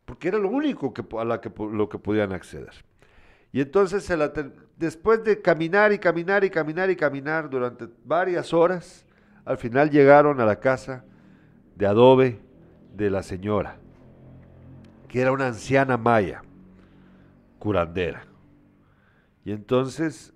[0.04, 2.91] porque era lo único a la que, lo que podían acceder.
[3.52, 4.12] Y entonces,
[4.78, 9.06] después de caminar y caminar y caminar y caminar durante varias horas,
[9.44, 11.04] al final llegaron a la casa
[11.76, 12.40] de adobe
[12.96, 13.78] de la señora,
[15.08, 16.44] que era una anciana maya,
[17.60, 18.26] curandera.
[19.44, 20.34] Y entonces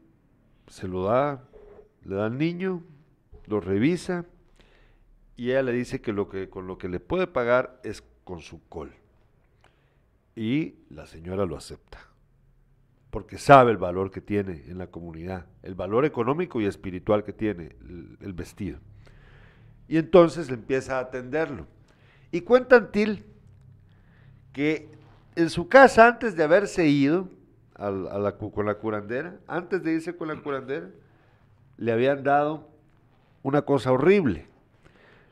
[0.68, 1.44] se lo da,
[2.04, 2.84] le da al niño,
[3.46, 4.26] lo revisa
[5.38, 8.94] y ella le dice que con lo que le puede pagar es con su col.
[10.36, 12.00] Y la señora lo acepta,
[13.16, 17.32] porque sabe el valor que tiene en la comunidad, el valor económico y espiritual que
[17.32, 17.74] tiene
[18.20, 18.78] el, vestido.
[19.88, 21.66] Y entonces empieza a atenderlo.
[22.30, 23.24] Y cuenta Antil
[24.52, 24.90] que
[25.38, 27.30] en su casa, antes de haberse ido
[28.54, 30.90] con la curandera, antes de irse con la curandera,
[31.78, 32.68] le habían dado
[33.44, 34.46] una cosa horrible.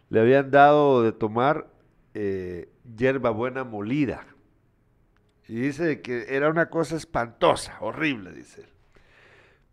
[0.10, 1.68] Le habían dado de tomar
[2.14, 4.26] eh, hierba buena molida.
[5.48, 8.70] Y dice que era una cosa espantosa, horrible, dice él.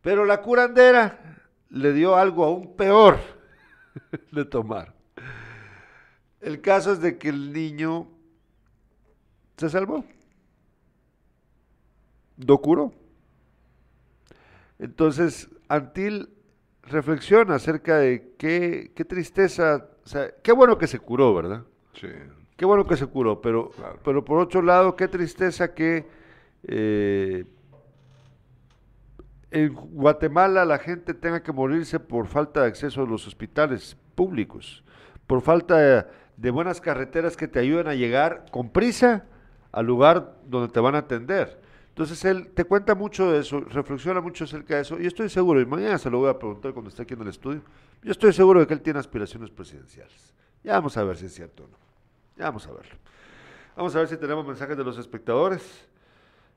[0.03, 3.18] Pero la curandera le dio algo aún peor
[4.33, 4.95] de tomar.
[6.41, 8.09] El caso es de que el niño
[9.57, 10.05] se salvó.
[12.39, 12.95] Lo curó.
[14.79, 16.31] Entonces, Antil
[16.83, 19.87] reflexiona acerca de qué, qué tristeza,
[20.43, 21.64] qué bueno que se curó, ¿verdad?
[21.93, 22.09] Sí.
[22.61, 23.70] Qué bueno que se curó, pero,
[24.04, 26.04] pero por otro lado, qué tristeza que
[26.64, 27.46] eh,
[29.50, 34.84] en Guatemala la gente tenga que morirse por falta de acceso a los hospitales públicos,
[35.26, 36.06] por falta de,
[36.36, 39.24] de buenas carreteras que te ayuden a llegar con prisa
[39.72, 41.62] al lugar donde te van a atender.
[41.88, 45.62] Entonces él te cuenta mucho de eso, reflexiona mucho acerca de eso, y estoy seguro,
[45.62, 47.62] y mañana se lo voy a preguntar cuando esté aquí en el estudio,
[48.02, 50.34] yo estoy seguro de que él tiene aspiraciones presidenciales.
[50.62, 51.80] Ya vamos a ver si es cierto o no.
[52.41, 52.97] Vamos a verlo.
[53.76, 55.88] Vamos a ver si tenemos mensajes de los espectadores.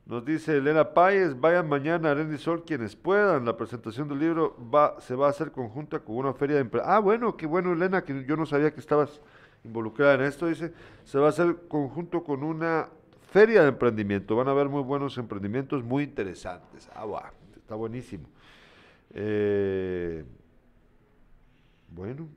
[0.06, 3.46] Nos dice Elena Páez, vayan mañana a Arena Sol quienes puedan.
[3.46, 6.82] La presentación del libro va, se va a hacer conjunta con una feria de.
[6.84, 9.22] Ah, bueno, qué bueno, Elena, que yo no sabía que estabas
[9.64, 10.48] involucrada en esto.
[10.48, 10.74] Dice,
[11.06, 12.90] se va a hacer conjunto con una
[13.32, 14.36] feria de emprendimiento.
[14.36, 16.90] Van a haber muy buenos emprendimientos muy interesantes.
[16.94, 18.28] Ah, va, está buenísimo.
[19.12, 20.26] Eh,
[21.90, 22.28] bueno,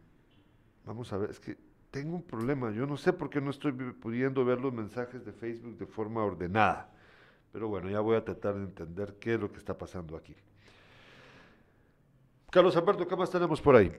[0.84, 1.65] vamos a ver, es que
[1.96, 2.70] tengo un problema.
[2.72, 6.22] Yo no sé por qué no estoy pudiendo ver los mensajes de Facebook de forma
[6.22, 6.90] ordenada.
[7.52, 10.34] Pero bueno, ya voy a tratar de entender qué es lo que está pasando aquí.
[12.50, 13.90] Carlos Alberto, ¿qué más tenemos por ahí?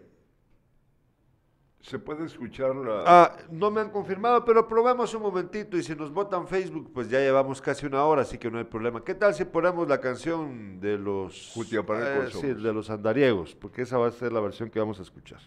[1.82, 3.04] Se puede escuchar la...
[3.08, 7.10] Ah, no me han confirmado, pero probamos un momentito y si nos votan Facebook, pues
[7.10, 9.04] ya llevamos casi una hora, así que no hay problema.
[9.04, 11.58] ¿Qué tal si ponemos la canción de los...
[11.58, 15.02] Eh, sí, de los andariegos, porque esa va a ser la versión que vamos a
[15.02, 15.39] escuchar.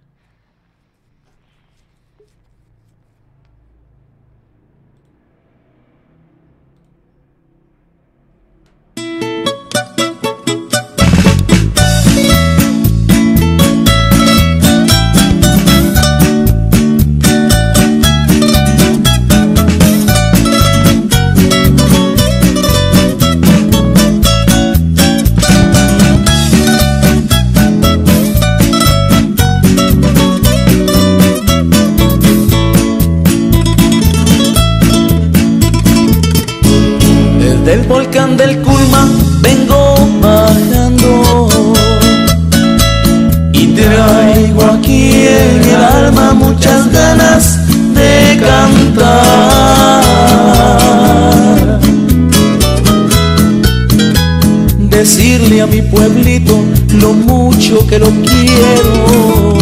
[55.31, 56.59] Decirle a mi pueblito
[57.01, 59.55] lo mucho que lo quiero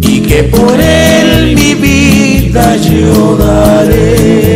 [0.00, 4.48] y que por él mi vida yo daré.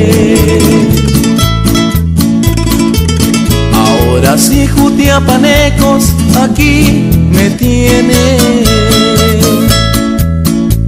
[4.32, 6.04] Así jutiapanecos
[6.40, 8.38] aquí me tiene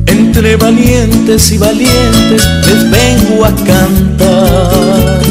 [0.07, 5.24] Entre valientes y valientes les vengo a cantar.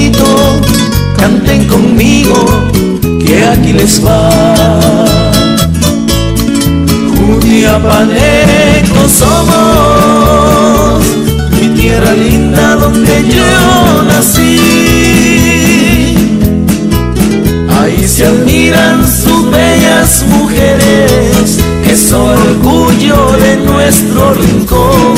[0.00, 0.24] Bonito,
[1.16, 2.34] canten conmigo
[3.24, 4.30] que aquí les va.
[7.16, 11.04] Jutiapanecos somos
[11.76, 14.58] tierra linda donde yo nací.
[17.68, 25.16] Ahí se admiran sus bellas mujeres, que son orgullo de nuestro rincón.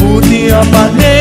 [0.00, 1.17] Jutiapaneco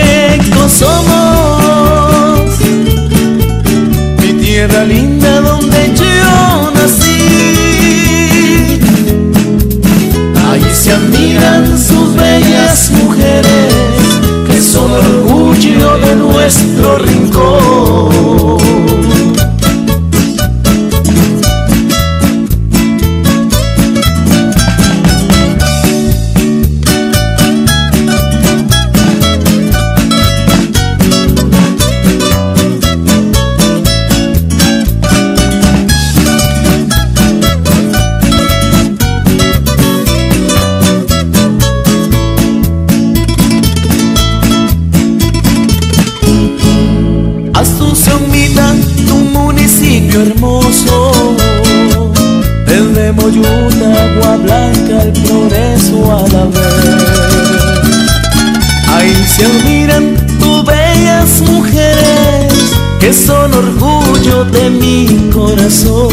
[63.00, 66.10] que son orgullo de mi corazón.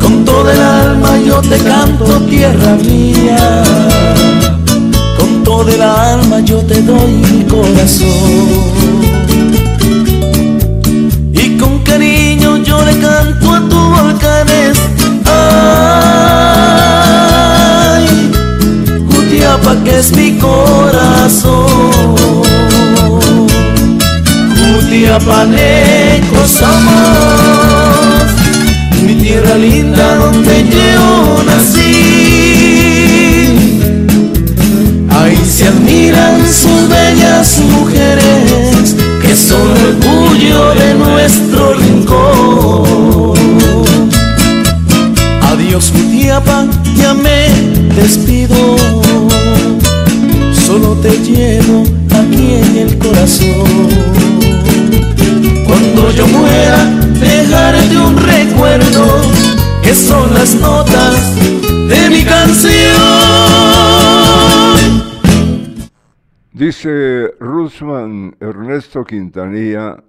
[0.00, 3.62] Con todo el alma yo te canto, tierra mía.
[5.18, 8.48] Con todo el alma yo te doy mi corazón.
[11.32, 14.76] Y con cariño yo le canto a tu volcanes.
[17.94, 18.30] Ay,
[19.10, 22.19] Jutiapa que es mi corazón.
[24.90, 28.26] Jutiapaneco somos,
[29.04, 31.86] mi tierra linda donde yo nací.
[35.10, 43.30] Ahí se admiran sus bellas mujeres que son orgullo de nuestro rincón.
[45.52, 46.66] Adiós Jutiapa,
[46.96, 47.48] ya me
[47.94, 48.76] despido.
[50.66, 53.99] Solo te llevo aquí en el corazón.
[56.20, 56.84] Yo muera,
[57.18, 59.22] dejaré un recuerdo
[59.82, 61.34] que son las notas
[61.88, 63.00] de mi canción.
[66.52, 70.04] Dice Rusman Ernesto Quintanilla,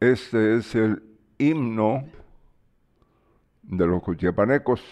[0.00, 1.02] este es el
[1.38, 2.04] himno
[3.62, 4.82] de los cuchiapanecos.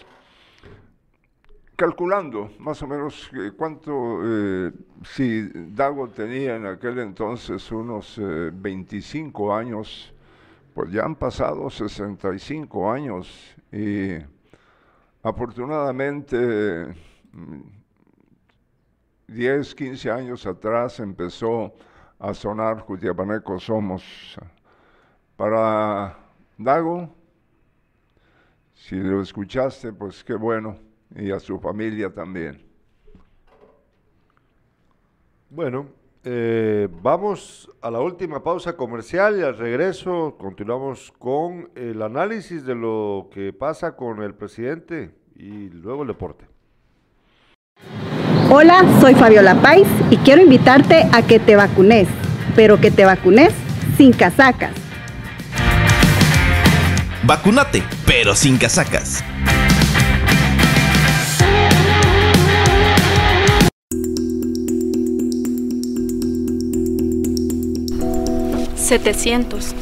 [1.77, 4.73] Calculando más o menos eh, cuánto, eh,
[5.05, 10.15] si Dago tenía en aquel entonces unos eh, 25 años,
[10.75, 14.17] pues ya han pasado 65 años y
[15.23, 16.95] afortunadamente
[17.33, 17.61] mm,
[19.29, 21.75] 10, 15 años atrás empezó
[22.19, 24.37] a sonar Jutiapaneco Somos.
[25.37, 26.17] Para
[26.57, 27.09] Dago,
[28.75, 30.77] si lo escuchaste, pues qué bueno,
[31.17, 32.65] y a su familia también.
[35.51, 35.87] Bueno,
[36.25, 42.75] eh, vamos a la última pausa comercial y al regreso continuamos con el análisis de
[42.75, 46.47] lo que pasa con el presidente y luego el deporte.
[48.51, 52.07] Hola, soy Fabiola Pais y quiero invitarte a que te vacunes,
[52.55, 53.53] pero que te vacunes
[53.97, 54.73] sin casacas.
[57.25, 59.25] Vacunate, pero sin casacas.
[68.93, 69.73] ¿700?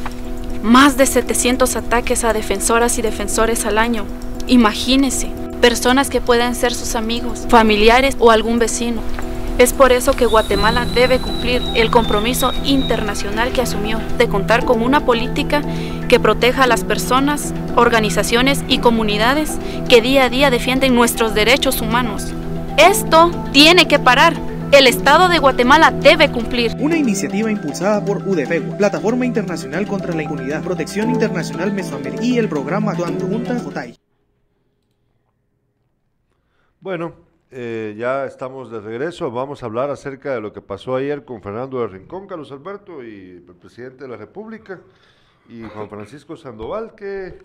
[0.62, 4.04] Más de 700 ataques a defensoras y defensores al año.
[4.46, 9.00] Imagínese, personas que puedan ser sus amigos, familiares o algún vecino.
[9.58, 14.80] Es por eso que Guatemala debe cumplir el compromiso internacional que asumió de contar con
[14.80, 15.60] una política
[16.08, 19.58] que proteja a las personas, organizaciones y comunidades
[19.88, 22.26] que día a día defienden nuestros derechos humanos.
[22.76, 24.49] Esto tiene que parar.
[24.72, 26.70] El Estado de Guatemala debe cumplir.
[26.78, 32.48] Una iniciativa impulsada por UDFEGUA, Plataforma Internacional contra la Impunidad, Protección Internacional Mesoamérica y el
[32.48, 33.96] programa Actuando Juntas Otay.
[36.80, 37.14] Bueno,
[37.50, 39.32] eh, ya estamos de regreso.
[39.32, 43.02] Vamos a hablar acerca de lo que pasó ayer con Fernando de Rincón, Carlos Alberto
[43.02, 44.80] y el presidente de la República
[45.48, 46.94] y Juan Francisco Sandoval.
[46.94, 47.42] Que,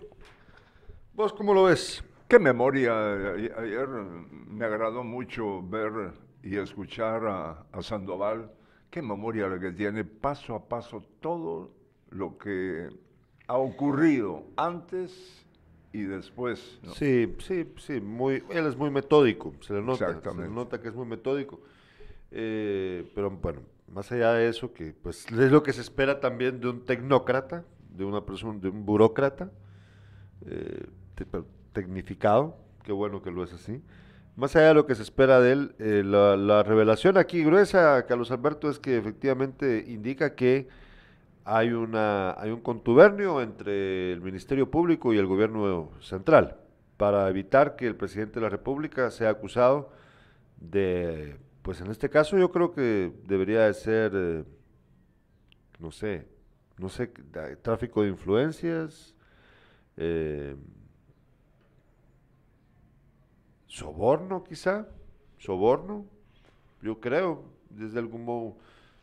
[1.12, 2.04] ¿Vos cómo lo ves?
[2.28, 2.92] Qué memoria.
[3.58, 6.12] Ayer me agradó mucho ver
[6.46, 8.50] y escuchar a, a Sandoval.
[8.90, 11.72] Qué memoria la que tiene paso a paso todo
[12.10, 12.88] lo que
[13.48, 15.44] ha ocurrido antes
[15.92, 16.78] y después.
[16.84, 16.92] ¿no?
[16.92, 20.88] Sí, sí, sí, muy, él es muy metódico, se le nota, se le nota que
[20.88, 21.60] es muy metódico.
[22.30, 23.60] Eh, pero bueno,
[23.92, 27.64] más allá de eso, que pues es lo que se espera también de un tecnócrata,
[27.90, 29.50] de una persona, de un burócrata,
[30.46, 30.86] eh,
[31.16, 31.26] te-
[31.72, 33.82] tecnificado, qué bueno que lo es así.
[34.36, 38.04] Más allá de lo que se espera de él, eh, la, la revelación aquí gruesa,
[38.06, 40.68] Carlos Alberto, es que efectivamente indica que
[41.44, 46.56] hay, una, hay un contubernio entre el Ministerio Público y el gobierno central
[46.96, 49.90] para evitar que el presidente de la República sea acusado
[50.58, 54.44] de, pues en este caso yo creo que debería de ser, eh,
[55.78, 56.26] no sé,
[56.78, 57.08] no sé,
[57.62, 59.14] tráfico de influencias,
[59.96, 60.56] eh,
[63.66, 64.86] soborno quizá,
[65.38, 66.04] soborno,
[66.82, 68.56] yo creo, desde algún modo,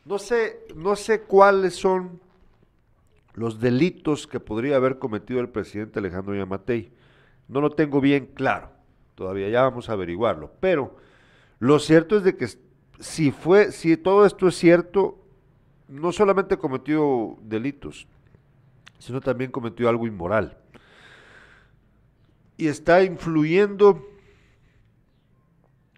[0.04, 2.20] no sé, no sé cuáles son
[3.34, 6.92] los delitos que podría haber cometido el presidente Alejandro Yamatei.
[7.48, 8.70] No lo tengo bien claro,
[9.14, 10.96] todavía ya vamos a averiguarlo, pero
[11.58, 12.48] lo cierto es de que
[13.00, 15.18] si fue, si todo esto es cierto,
[15.88, 18.06] no solamente cometió delitos,
[18.98, 20.56] sino también cometió algo inmoral.
[22.56, 24.06] Y está influyendo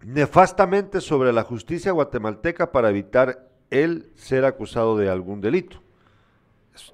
[0.03, 5.81] nefastamente sobre la justicia guatemalteca para evitar él ser acusado de algún delito.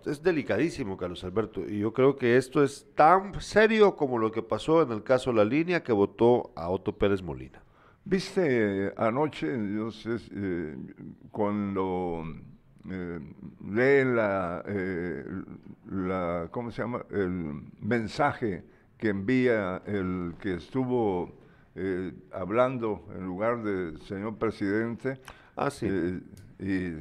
[0.06, 4.42] Es, delicadísimo, Carlos Alberto, y yo creo que esto es tan serio como lo que
[4.42, 7.62] pasó en el caso La Línea que votó a Otto Pérez Molina.
[8.06, 10.76] Viste eh, anoche, yo sé, eh,
[11.32, 12.24] cuando
[12.90, 13.20] eh,
[13.66, 14.64] lee la,
[15.90, 17.06] la, ¿cómo se llama?
[17.12, 18.64] El mensaje
[18.98, 21.43] que envía el que estuvo
[22.32, 25.20] hablando en lugar del señor presidente.
[25.56, 25.88] Ah, sí.
[26.60, 26.92] y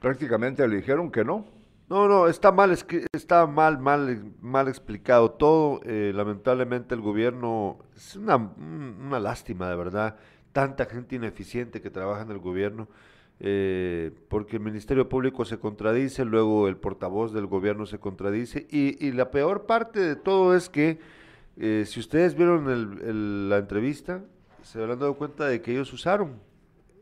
[0.00, 1.46] prácticamente le dijeron que no.
[1.92, 2.74] No, no, está mal,
[3.12, 5.82] está mal, mal, mal explicado todo.
[5.84, 10.16] Eh, lamentablemente el gobierno es una, una, lástima, de verdad.
[10.52, 12.88] Tanta gente ineficiente que trabaja en el gobierno,
[13.40, 19.12] eh, porque el Ministerio Público se contradice, luego el portavoz del gobierno se contradice, y,
[19.12, 20.98] la peor parte de todo es que,
[21.56, 24.22] eh, si ustedes vieron la entrevista,
[24.62, 26.40] se habrán dado cuenta de que ellos usaron.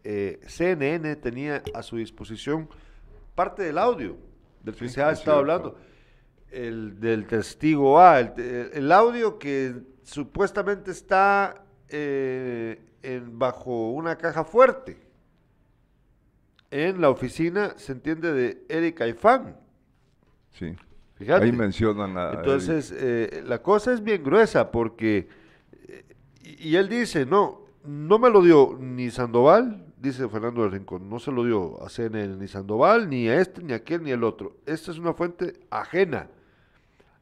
[0.02, 2.68] CNN tenía a su disposición
[3.34, 4.16] parte del audio
[4.62, 5.78] del que se ha estado hablando,
[6.50, 14.98] el del testigo A, el, audio que supuestamente está eh, en, bajo una caja fuerte
[16.70, 19.56] en la oficina, se entiende, de Eric Aifán.
[20.52, 20.76] Sí.
[21.20, 21.44] Fíjate.
[21.44, 25.28] Ahí mencionan a Entonces, eh, la cosa es bien gruesa porque,
[25.86, 26.04] eh,
[26.42, 31.18] y él dice, no, no me lo dio ni Sandoval, dice Fernando del Rincón, no
[31.18, 34.24] se lo dio a CNN ni Sandoval, ni a este, ni a aquel, ni el
[34.24, 34.56] otro.
[34.64, 36.28] Esta es una fuente ajena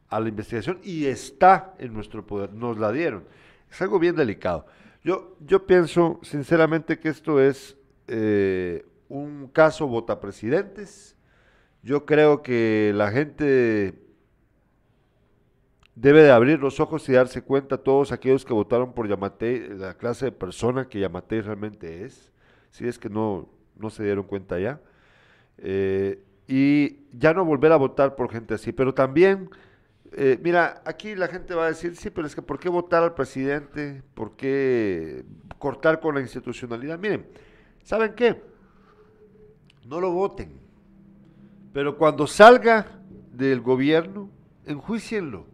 [0.09, 3.25] a la investigación y está en nuestro poder, nos la dieron.
[3.69, 4.65] Es algo bien delicado.
[5.03, 7.77] Yo, yo pienso sinceramente que esto es
[8.07, 11.17] eh, un caso votapresidentes.
[11.89, 13.95] Yo creo que la gente
[15.95, 19.95] debe de abrir los ojos y darse cuenta todos aquellos que votaron por Yamate, la
[19.95, 22.31] clase de persona que Yamate realmente es
[22.69, 24.83] si es que no, no se dieron cuenta ya.
[25.57, 29.49] Eh, y ya no volver a votar por gente así, pero también,
[30.13, 33.03] eh, mira, aquí la gente va a decir, sí, pero es que ¿por qué votar
[33.03, 34.03] al presidente?
[34.13, 35.25] ¿Por qué
[35.59, 36.99] cortar con la institucionalidad?
[36.99, 37.27] Miren,
[37.83, 38.43] ¿saben qué?
[39.87, 40.58] No lo voten,
[41.73, 42.87] pero cuando salga
[43.33, 44.31] del gobierno,
[44.65, 45.47] enjuicienlo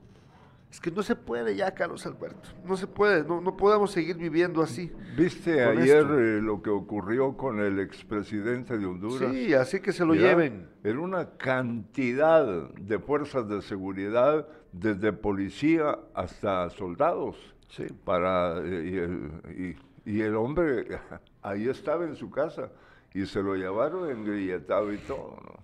[0.75, 2.49] es que no se puede ya, Carlos Alberto.
[2.65, 4.91] No se puede, no, no podemos seguir viviendo así.
[5.17, 9.31] ¿Viste ayer eh, lo que ocurrió con el expresidente de Honduras?
[9.33, 10.69] Sí, así que se lo lleven.
[10.83, 17.37] En una cantidad de fuerzas de seguridad, desde policía hasta soldados.
[17.69, 17.87] Sí.
[18.05, 20.87] Para, eh, y, el, y, el hombre
[21.43, 22.69] ahí estaba en su casa
[23.13, 25.64] y se lo llevaron engrilletado y todo, ¿no?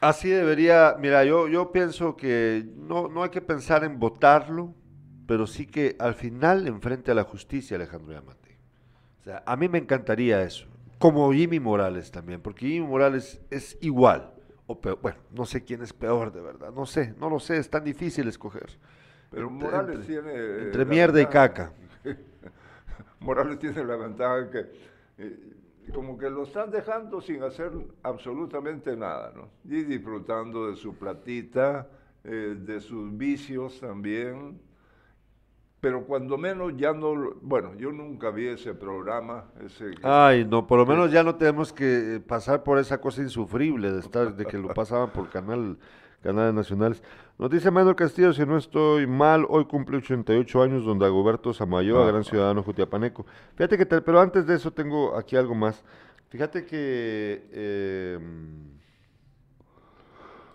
[0.00, 4.74] Así debería, mira, yo, yo pienso que no, no hay que pensar en votarlo,
[5.26, 8.58] pero sí que al final enfrente a la justicia Alejandro Yamate.
[9.20, 10.66] O sea, a mí me encantaría eso,
[10.98, 14.34] como Jimmy Morales también, porque Jimmy Morales es igual,
[14.66, 17.56] o peor, bueno, no sé quién es peor de verdad, no sé, no lo sé,
[17.56, 18.78] es tan difícil escoger.
[19.30, 20.32] Pero Morales tiene...
[20.64, 21.72] Entre mierda y caca.
[23.20, 24.66] Morales tiene la ventaja que...
[25.18, 27.72] Eh, como que lo están dejando sin hacer
[28.02, 29.48] absolutamente nada, ¿no?
[29.64, 31.88] Y disfrutando de su platita,
[32.24, 34.60] eh, de sus vicios también.
[35.80, 39.44] Pero cuando menos ya no, bueno, yo nunca vi ese programa.
[39.62, 43.92] Ese, Ay, no, por lo menos ya no tenemos que pasar por esa cosa insufrible
[43.92, 45.76] de estar, de que lo pasaban por canal
[46.24, 47.02] canales nacionales.
[47.36, 52.04] Nos dice Manuel Castillo, si no estoy mal, hoy cumple 88 años don Dagoberto Samayoa,
[52.04, 52.24] ah, gran ah.
[52.24, 53.26] ciudadano jutiapaneco.
[53.56, 55.82] Fíjate que, pero antes de eso tengo aquí algo más.
[56.28, 58.78] Fíjate que em,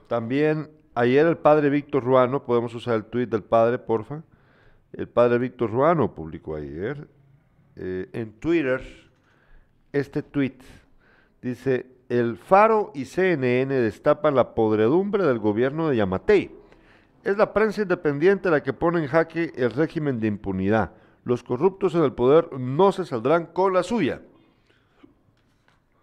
[0.07, 4.23] también ayer el padre Víctor Ruano, podemos usar el tuit del padre, porfa.
[4.93, 7.09] El padre Víctor Ruano publicó ayer
[7.75, 8.82] eh, en Twitter
[9.91, 10.63] este tuit.
[11.41, 16.59] Dice, el Faro y CNN destapan la podredumbre del gobierno de Yamatei.
[17.24, 20.91] Es la prensa independiente la que pone en jaque el régimen de impunidad.
[21.24, 24.22] Los corruptos en el poder no se saldrán con la suya.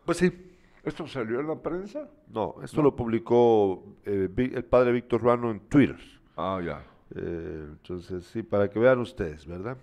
[0.05, 0.43] Pues sí.
[0.85, 2.09] ¿Esto salió en la prensa?
[2.29, 5.99] No, esto lo publicó eh, el padre Víctor Ruano en Twitter.
[6.37, 6.85] Ah, ya.
[7.13, 9.77] Eh, entonces, sí, para que vean ustedes, ¿verdad?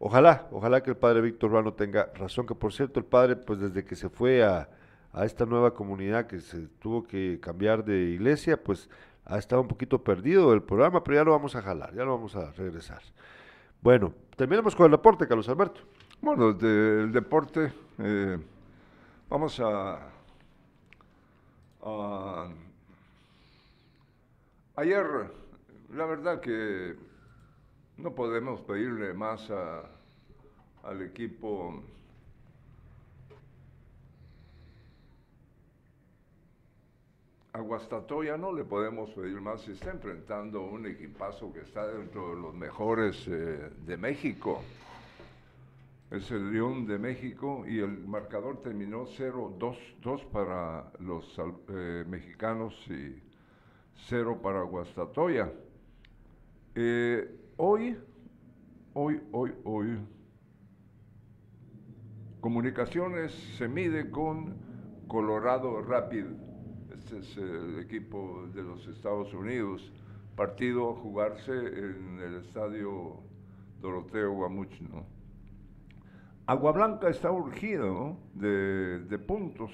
[0.00, 3.60] Ojalá, ojalá que el padre Víctor Ruano tenga razón, que por cierto el padre, pues
[3.60, 4.68] desde que se fue a,
[5.12, 8.88] a esta nueva comunidad que se tuvo que cambiar de iglesia, pues
[9.28, 12.16] ha estado un poquito perdido el programa, pero ya lo vamos a jalar, ya lo
[12.16, 13.02] vamos a regresar.
[13.80, 15.82] Bueno, terminemos con el deporte, Carlos Alberto.
[16.20, 18.38] Bueno, del deporte, eh,
[19.28, 20.08] vamos a,
[21.80, 22.48] Ah,
[24.76, 25.06] ayer,
[25.94, 26.96] la verdad que
[27.96, 31.82] no podemos pedirle más al equipo
[37.52, 42.34] a Guastatoya no le podemos pedir más si está enfrentando un equipazo que está dentro
[42.34, 44.62] de los mejores eh, de México.
[46.10, 51.38] Es el León de México y el marcador terminó 0-2 para los
[51.68, 53.22] eh, mexicanos y
[54.08, 55.52] 0 para Guastatoya.
[56.74, 57.98] Eh, hoy,
[58.94, 59.98] hoy, hoy, hoy,
[62.40, 64.56] Comunicaciones se mide con
[65.08, 66.24] Colorado Rapid
[67.08, 69.90] este es el equipo de los Estados Unidos,
[70.36, 73.22] partido a jugarse en el estadio
[73.80, 75.06] Doroteo Guamuch, ¿no?
[76.44, 79.70] Agua Blanca está urgido de, puntos.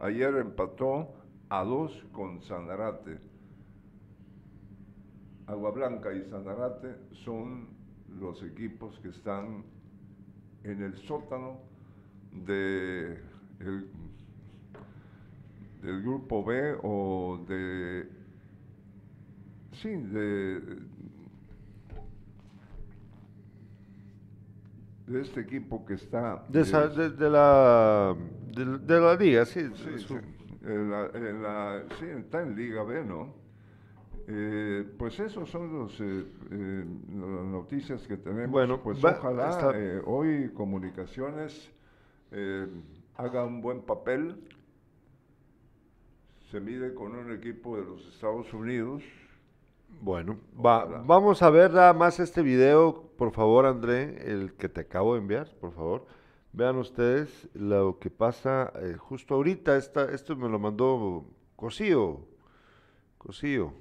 [0.00, 1.12] Ayer empató
[1.50, 3.18] a dos con Sanarate.
[5.46, 7.68] Agua Blanca y Sanarate son
[8.18, 9.62] los equipos que están
[10.64, 11.58] en el sótano
[12.32, 13.20] de
[15.82, 18.08] del grupo B o de
[19.72, 20.60] sí de
[25.06, 26.62] de este equipo que está de,
[27.10, 28.14] de, la
[28.54, 30.16] de, la liga sí, sí,
[32.18, 33.48] está en liga B no
[34.30, 38.50] eh, pues esos son los eh, eh, las noticias que tenemos.
[38.50, 39.72] Bueno pues ojalá
[40.04, 41.72] hoy comunicaciones
[43.16, 44.36] haga un buen papel
[46.50, 49.02] se mide con un equipo de los Estados Unidos.
[50.00, 55.14] Bueno, vamos a ver nada más este video, por favor, André, el que te acabo
[55.14, 56.06] de enviar, por favor.
[56.52, 59.76] Vean ustedes lo que pasa eh, justo ahorita.
[59.76, 61.26] Esta, esto me lo mandó
[61.56, 62.26] Cosío.
[63.18, 63.72] Cosío.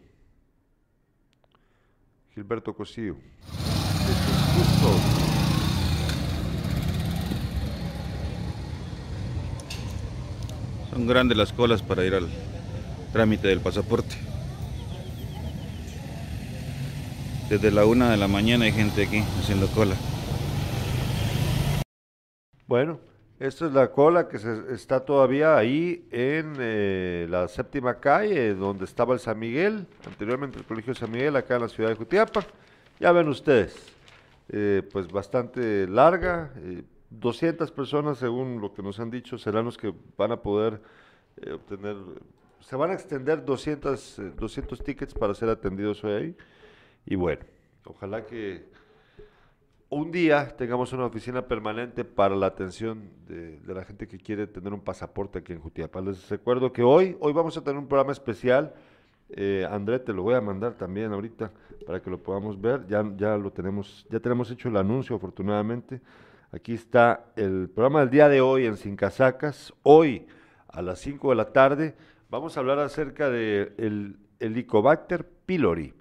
[2.33, 3.15] Gilberto Cosío.
[10.91, 12.27] Son grandes las colas para ir al,
[13.17, 14.15] trámite del pasaporte.
[17.49, 19.95] Desde la una de la mañana hay gente aquí haciendo cola.
[22.67, 22.99] Bueno,
[23.39, 28.85] esta es la cola que se, está todavía ahí en eh, la séptima calle, donde
[28.85, 32.45] estaba el San Miguel, anteriormente el Colegio San Miguel, acá en la ciudad de Jutiapa.
[32.99, 33.75] Ya ven ustedes,
[34.49, 36.51] eh, pues bastante larga,
[37.09, 40.79] 200 eh, personas según lo que nos han dicho serán los que van a poder
[41.51, 41.95] obtener
[42.67, 46.35] se van a extender 200, 200 eh, tickets para ser atendidos hoy
[47.05, 47.45] Y bueno,
[47.85, 48.65] ojalá que
[49.87, 54.73] un día tengamos una oficina permanente para la atención de, la gente que quiere tener
[54.73, 56.01] un pasaporte aquí en Jutiapa.
[56.01, 58.73] Les recuerdo que hoy, hoy vamos a tener un programa especial.
[59.29, 61.53] Eh, André, te lo voy a mandar también ahorita
[61.85, 62.85] para que lo podamos ver.
[62.85, 66.01] Ya, ya lo tenemos, ya tenemos hecho el anuncio, afortunadamente.
[66.51, 69.73] Aquí está el programa del día de hoy en Sin Casacas.
[69.83, 70.27] Hoy
[70.67, 71.95] a las 5 de la tarde
[72.29, 75.93] Vamos a hablar acerca de el Helicobacter pylori,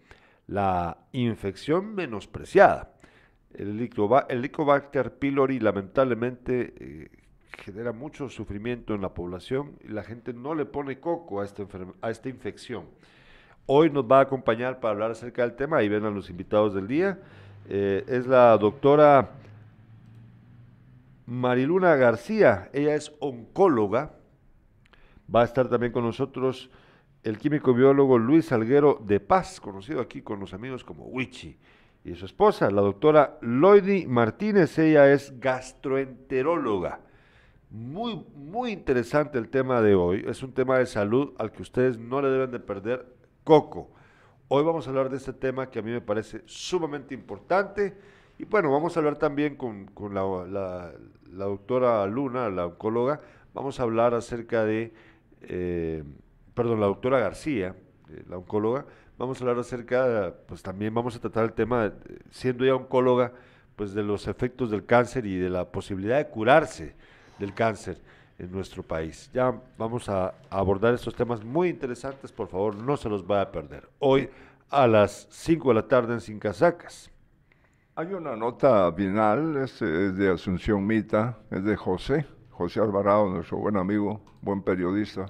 [0.49, 2.91] la infección menospreciada.
[3.55, 3.89] El,
[4.29, 7.11] Helicobacter pylori lamentablemente eh,
[7.63, 11.65] genera mucho sufrimiento en la población y la gente no le pone coco a esta,
[12.01, 12.87] a esta infección.
[13.67, 16.75] Hoy nos va a acompañar para hablar acerca del tema, ahí ven a los invitados
[16.75, 17.21] del día,
[17.69, 19.31] eh, es la doctora
[21.27, 24.11] Mariluna García, ella es oncóloga,
[25.35, 26.71] Va a estar también con nosotros
[27.25, 31.59] el químico biólogo Luis Salguero de Paz, conocido aquí con los amigos como Wichi,
[32.05, 37.01] y su esposa, la doctora Loidi Martínez, ella es gastroenteróloga.
[37.71, 41.99] Muy, muy interesante el tema de hoy, es un tema de salud al que ustedes
[41.99, 43.13] no le deben de perder
[43.43, 43.91] coco.
[44.47, 47.99] Hoy vamos a hablar de este tema que a mí me parece sumamente importante.
[48.39, 50.93] Y bueno, vamos a hablar también con, la,
[51.33, 53.21] la doctora Luna, la oncóloga.
[53.53, 54.93] Vamos a hablar acerca de
[55.43, 56.03] eh,
[56.55, 57.75] perdón, la doctora García,
[58.11, 58.87] eh, la oncóloga,
[59.19, 61.93] vamos a hablar acerca, pues también vamos a tratar el tema,
[62.31, 63.33] siendo ya oncóloga,
[63.77, 66.95] pues de los efectos del cáncer y de la posibilidad de curarse
[67.39, 68.01] del cáncer
[68.39, 69.31] en nuestro país.
[69.33, 73.53] Ya vamos a, abordar estos temas muy interesantes, por favor, no se los vaya a
[73.53, 73.89] perder.
[73.99, 74.29] Hoy
[74.71, 77.11] a las 5 de la tarde en Sin Casacas.
[77.95, 82.27] Hay una nota final, es de Asunción Mita, es de José,
[82.57, 85.27] José Alvarado, nuestro buen amigo, buen periodista.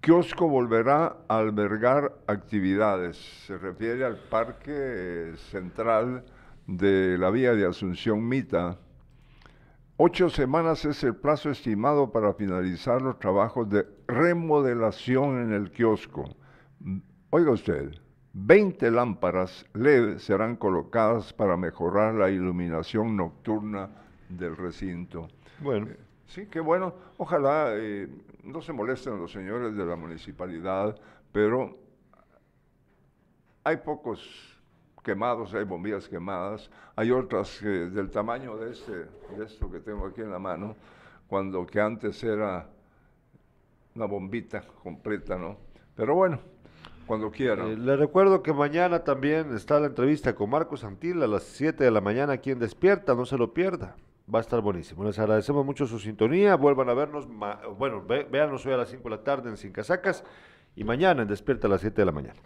[0.00, 3.18] Kiosco volverá a albergar actividades.
[3.46, 6.24] Se refiere al parque central
[6.66, 8.78] de la vía de Asunción Mita.
[9.98, 16.24] Ocho semanas es el plazo estimado para finalizar los trabajos de remodelación en el kiosco.
[17.28, 17.92] Oiga usted,
[18.32, 23.90] 20 lámparas LED serán colocadas para mejorar la iluminación nocturna
[24.30, 25.28] del recinto.
[25.60, 25.88] Bueno.
[26.32, 26.94] Sí, qué bueno.
[27.18, 28.08] Ojalá eh,
[28.42, 30.98] no se molesten los señores de la municipalidad,
[31.30, 31.76] pero
[33.62, 34.58] hay pocos
[35.04, 38.92] quemados, hay bombillas quemadas, hay otras que del tamaño de, este,
[39.36, 40.74] de esto que tengo aquí en la mano,
[41.26, 42.66] cuando que antes era
[43.94, 45.58] una bombita completa, ¿no?
[45.94, 46.40] Pero bueno,
[47.06, 47.72] cuando quieran.
[47.72, 51.84] Eh, le recuerdo que mañana también está la entrevista con Marcos Santil a las 7
[51.84, 53.96] de la mañana aquí en Despierta, no se lo pierda.
[54.32, 55.04] Va a estar buenísimo.
[55.04, 56.56] Les agradecemos mucho su sintonía.
[56.56, 57.28] Vuelvan a vernos,
[57.76, 60.24] bueno, véanos hoy a las 5 de la tarde en Sin Casacas
[60.74, 62.40] y mañana en Despierta a las 7 de la mañana.